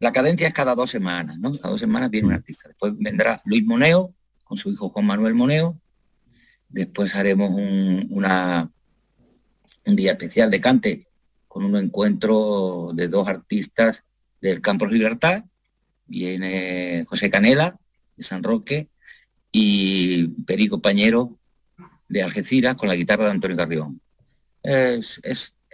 la, 0.00 0.12
cadencia 0.12 0.48
es 0.48 0.54
cada 0.54 0.74
dos 0.74 0.90
semanas, 0.90 1.38
¿no? 1.38 1.52
Cada 1.52 1.70
dos 1.70 1.80
semanas 1.80 2.10
viene 2.10 2.28
un 2.28 2.34
artista. 2.34 2.68
Después 2.68 2.94
vendrá 2.96 3.40
Luis 3.44 3.64
Moneo, 3.64 4.14
con 4.44 4.58
su 4.58 4.72
hijo 4.72 4.88
Juan 4.88 5.06
Manuel 5.06 5.34
Moneo. 5.34 5.78
Después 6.68 7.14
haremos 7.14 7.50
un, 7.50 8.06
una, 8.10 8.70
un 9.86 9.96
día 9.96 10.12
especial 10.12 10.50
de 10.50 10.60
cante 10.60 11.06
con 11.48 11.64
un 11.64 11.76
encuentro 11.76 12.92
de 12.94 13.08
dos 13.08 13.28
artistas 13.28 14.04
del 14.40 14.60
Campo 14.60 14.86
Libertad, 14.86 15.44
viene 16.06 17.04
José 17.08 17.30
Canela 17.30 17.76
de 18.16 18.24
San 18.24 18.42
Roque 18.42 18.88
y 19.50 20.28
Perico 20.44 20.80
Pañero 20.80 21.38
de 22.08 22.22
Algeciras 22.22 22.76
con 22.76 22.88
la 22.88 22.96
guitarra 22.96 23.26
de 23.26 23.30
Antonio 23.32 23.56
Carrión. 23.56 24.00
Es, 24.62 25.20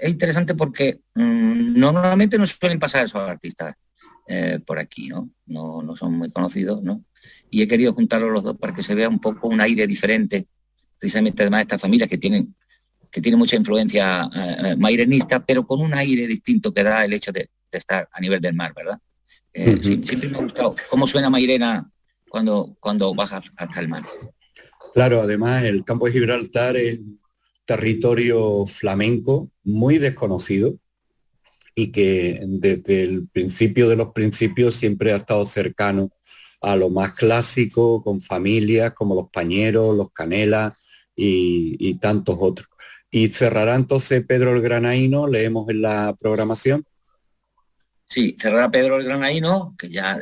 interesante 0.00 0.54
porque 0.54 1.00
mm, 1.14 1.78
normalmente 1.78 2.38
no 2.38 2.46
suelen 2.46 2.78
pasar 2.78 3.04
esos 3.04 3.20
artistas 3.20 3.74
eh, 4.28 4.60
por 4.64 4.78
aquí, 4.78 5.08
¿no? 5.08 5.30
¿no? 5.46 5.82
¿no? 5.82 5.96
son 5.96 6.12
muy 6.14 6.30
conocidos, 6.30 6.82
¿no? 6.82 7.04
Y 7.50 7.62
he 7.62 7.68
querido 7.68 7.94
juntarlos 7.94 8.30
los 8.30 8.44
dos 8.44 8.56
para 8.58 8.74
que 8.74 8.82
se 8.82 8.94
vea 8.94 9.08
un 9.08 9.20
poco 9.20 9.48
un 9.48 9.60
aire 9.60 9.86
diferente, 9.86 10.46
precisamente 10.98 11.42
además 11.42 11.58
de 11.58 11.62
estas 11.62 11.80
familias 11.80 12.08
que 12.08 12.18
tienen 12.18 12.54
que 13.10 13.20
tienen 13.20 13.38
mucha 13.38 13.56
influencia 13.56 14.28
eh, 14.34 14.76
mairenista, 14.76 15.44
pero 15.44 15.66
con 15.66 15.80
un 15.80 15.94
aire 15.94 16.26
distinto 16.26 16.72
que 16.72 16.82
da 16.82 17.04
el 17.04 17.12
hecho 17.12 17.32
de 17.32 17.48
estar 17.70 18.08
a 18.12 18.20
nivel 18.20 18.40
del 18.40 18.54
mar, 18.54 18.72
¿verdad? 18.74 18.98
Eh, 19.52 19.78
siempre 19.82 20.28
me 20.28 20.38
ha 20.38 20.42
gustado 20.42 20.76
cómo 20.88 21.06
suena 21.06 21.30
Mairena 21.30 21.90
cuando, 22.28 22.76
cuando 22.80 23.14
bajas 23.14 23.50
hasta 23.56 23.80
el 23.80 23.88
mar. 23.88 24.04
Claro, 24.94 25.22
además 25.22 25.64
el 25.64 25.84
campo 25.84 26.06
de 26.06 26.12
Gibraltar 26.12 26.76
es 26.76 27.00
territorio 27.64 28.66
flamenco 28.66 29.50
muy 29.62 29.98
desconocido 29.98 30.78
y 31.74 31.92
que 31.92 32.40
desde 32.44 33.02
el 33.04 33.28
principio 33.28 33.88
de 33.88 33.96
los 33.96 34.08
principios 34.12 34.74
siempre 34.74 35.12
ha 35.12 35.16
estado 35.16 35.44
cercano 35.44 36.10
a 36.60 36.74
lo 36.74 36.90
más 36.90 37.12
clásico, 37.12 38.02
con 38.02 38.20
familias 38.20 38.92
como 38.94 39.14
los 39.14 39.30
Pañeros, 39.30 39.96
los 39.96 40.10
Canelas 40.12 40.72
y, 41.14 41.76
y 41.78 41.94
tantos 41.98 42.36
otros. 42.40 42.68
Y 43.10 43.28
cerrará 43.28 43.74
entonces 43.74 44.24
Pedro 44.26 44.54
el 44.54 44.60
Granaíno, 44.60 45.26
leemos 45.26 45.68
en 45.70 45.82
la 45.82 46.14
programación. 46.18 46.84
Sí, 48.04 48.36
cerrará 48.38 48.70
Pedro 48.70 48.96
el 48.96 49.04
Granaíno, 49.04 49.74
que 49.78 49.90
ya 49.90 50.18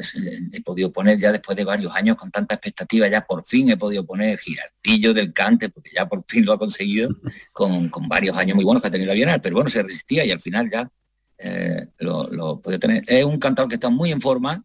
he 0.52 0.60
podido 0.60 0.90
poner 0.90 1.20
ya 1.20 1.30
después 1.30 1.56
de 1.56 1.64
varios 1.64 1.94
años 1.94 2.16
con 2.16 2.30
tanta 2.32 2.56
expectativa, 2.56 3.06
ya 3.06 3.24
por 3.24 3.44
fin 3.44 3.70
he 3.70 3.76
podido 3.76 4.04
poner 4.04 4.38
Girardillo 4.38 5.14
del 5.14 5.32
Cante, 5.32 5.68
porque 5.68 5.90
ya 5.94 6.06
por 6.06 6.24
fin 6.26 6.44
lo 6.44 6.52
ha 6.52 6.58
conseguido, 6.58 7.10
con, 7.52 7.90
varios 8.08 8.36
años 8.36 8.56
muy 8.56 8.64
buenos 8.64 8.82
que 8.82 8.88
ha 8.88 8.90
tenido 8.90 9.08
la 9.08 9.14
Bienal, 9.14 9.40
pero 9.40 9.54
bueno, 9.54 9.70
se 9.70 9.82
resistía 9.84 10.24
y 10.24 10.32
al 10.32 10.40
final 10.40 10.68
ya 10.68 10.90
eh, 11.38 11.86
lo, 11.98 12.28
lo 12.28 12.60
puede 12.60 12.80
tener. 12.80 13.04
Es 13.06 13.24
un 13.24 13.38
cantador 13.38 13.68
que 13.68 13.76
está 13.76 13.88
muy 13.88 14.10
en 14.10 14.20
forma, 14.20 14.64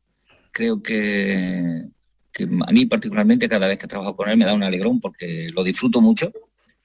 creo 0.51 0.82
que, 0.82 1.86
a 2.65 2.72
mí 2.72 2.86
particularmente 2.86 3.49
cada 3.49 3.67
vez 3.67 3.78
que 3.78 3.88
trabajo 3.88 4.15
con 4.15 4.30
él 4.30 4.38
me 4.38 4.45
da 4.45 4.53
un 4.53 4.63
alegrón 4.63 4.99
porque 4.99 5.49
lo 5.53 5.63
disfruto 5.63 6.01
mucho. 6.01 6.32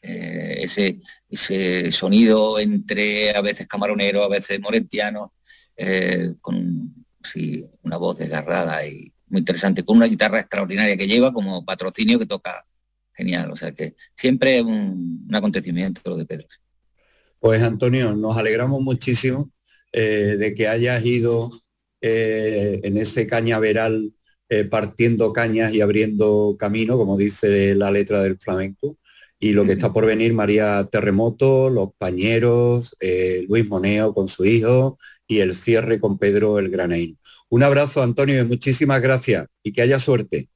Eh, 0.02 0.58
ese, 0.62 1.00
ese 1.28 1.90
sonido 1.90 2.58
entre 2.58 3.34
a 3.34 3.40
veces 3.40 3.66
camaronero, 3.66 4.22
a 4.22 4.28
veces 4.28 4.60
morentiano, 4.60 5.32
eh, 5.76 6.34
con 6.40 6.94
una 7.82 7.96
voz 7.96 8.18
desgarrada 8.18 8.86
y 8.86 9.12
muy 9.28 9.40
interesante, 9.40 9.84
con 9.84 9.96
una 9.96 10.06
guitarra 10.06 10.40
extraordinaria 10.40 10.96
que 10.96 11.08
lleva 11.08 11.32
como 11.32 11.64
patrocinio 11.64 12.18
que 12.18 12.26
toca 12.26 12.64
genial. 13.12 13.50
O 13.50 13.56
sea 13.56 13.72
que 13.72 13.96
siempre 14.14 14.58
es 14.58 14.64
un, 14.64 15.28
acontecimiento 15.32 16.00
lo 16.04 16.16
de 16.16 16.24
Pedro. 16.24 16.46
Pues 17.40 17.62
Antonio, 17.62 18.14
nos 18.14 18.36
alegramos 18.38 18.80
muchísimo 18.80 19.50
eh, 19.92 20.36
de 20.38 20.54
que 20.54 20.68
hayas 20.68 21.04
ido 21.04 21.50
eh, 22.00 22.80
en 22.84 22.96
ese 22.96 23.26
cañaveral 23.26 24.12
partiendo 24.70 25.32
cañas 25.32 25.74
y 25.74 25.80
abriendo 25.80 26.54
camino, 26.56 26.96
como 26.96 27.16
dice 27.16 27.74
la 27.74 27.90
letra 27.90 28.22
del 28.22 28.38
flamenco. 28.38 28.96
Y 29.38 29.52
lo 29.52 29.64
que 29.64 29.72
está 29.72 29.92
por 29.92 30.06
venir, 30.06 30.32
María 30.32 30.88
Terremoto, 30.90 31.68
Los 31.68 31.90
Pañeros, 31.98 32.96
Luis 33.48 33.68
Moneo 33.68 34.14
con 34.14 34.28
su 34.28 34.44
hijo, 34.44 34.98
y 35.26 35.40
el 35.40 35.54
cierre 35.54 36.00
con 36.00 36.18
Pedro 36.18 36.58
el 36.58 36.70
Granaín. 36.70 37.18
Un 37.48 37.62
abrazo, 37.62 38.02
Antonio, 38.02 38.40
y 38.40 38.44
muchísimas 38.44 39.00
gracias 39.00 39.46
y 39.62 39.72
que 39.72 39.82
haya 39.82 40.00
suerte. 40.00 40.48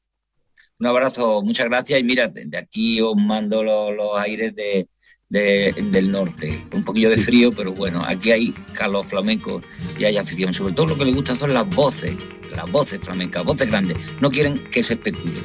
Un 0.79 0.87
abrazo, 0.87 1.43
muchas 1.43 1.67
gracias 1.67 2.01
y 2.01 2.05
mira, 2.05 2.29
de 2.29 2.57
aquí 2.57 3.01
os 3.01 3.15
mando 3.15 3.63
los, 3.63 4.19
aires 4.19 4.55
de, 4.57 4.89
del 5.29 6.11
norte. 6.11 6.65
Un 6.73 6.85
poquillo 6.85 7.11
de 7.11 7.19
frío, 7.19 7.53
pero 7.53 7.73
bueno, 7.73 8.03
aquí 8.05 8.33
hay 8.33 8.53
calor 8.73 9.05
flamenco 9.05 9.61
y 9.99 10.05
hay 10.05 10.17
afición. 10.17 10.55
Sobre 10.55 10.73
todo 10.73 10.87
lo 10.87 10.97
que 10.97 11.05
les 11.05 11.15
gusta 11.15 11.35
son 11.35 11.53
las 11.53 11.69
voces, 11.77 12.17
las 12.57 12.71
voces 12.73 12.99
flamencas, 13.01 13.45
voces 13.45 13.69
grandes. 13.69 13.99
No 14.21 14.31
quieren 14.31 14.55
que 14.71 14.83
se 14.83 14.95
especule. 14.95 15.39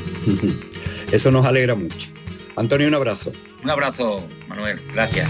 Eso 1.12 1.30
nos 1.32 1.46
alegra 1.46 1.76
mucho. 1.76 2.10
Antonio, 2.56 2.88
un 2.88 2.96
abrazo. 2.96 3.32
Un 3.64 3.70
abrazo, 3.70 4.26
Manuel. 4.48 4.80
Gracias. 4.94 5.30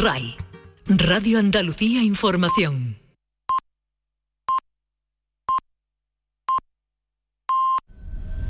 RAI, 0.00 0.34
Radio 0.86 1.38
Andalucía 1.38 2.02
Información. 2.02 2.79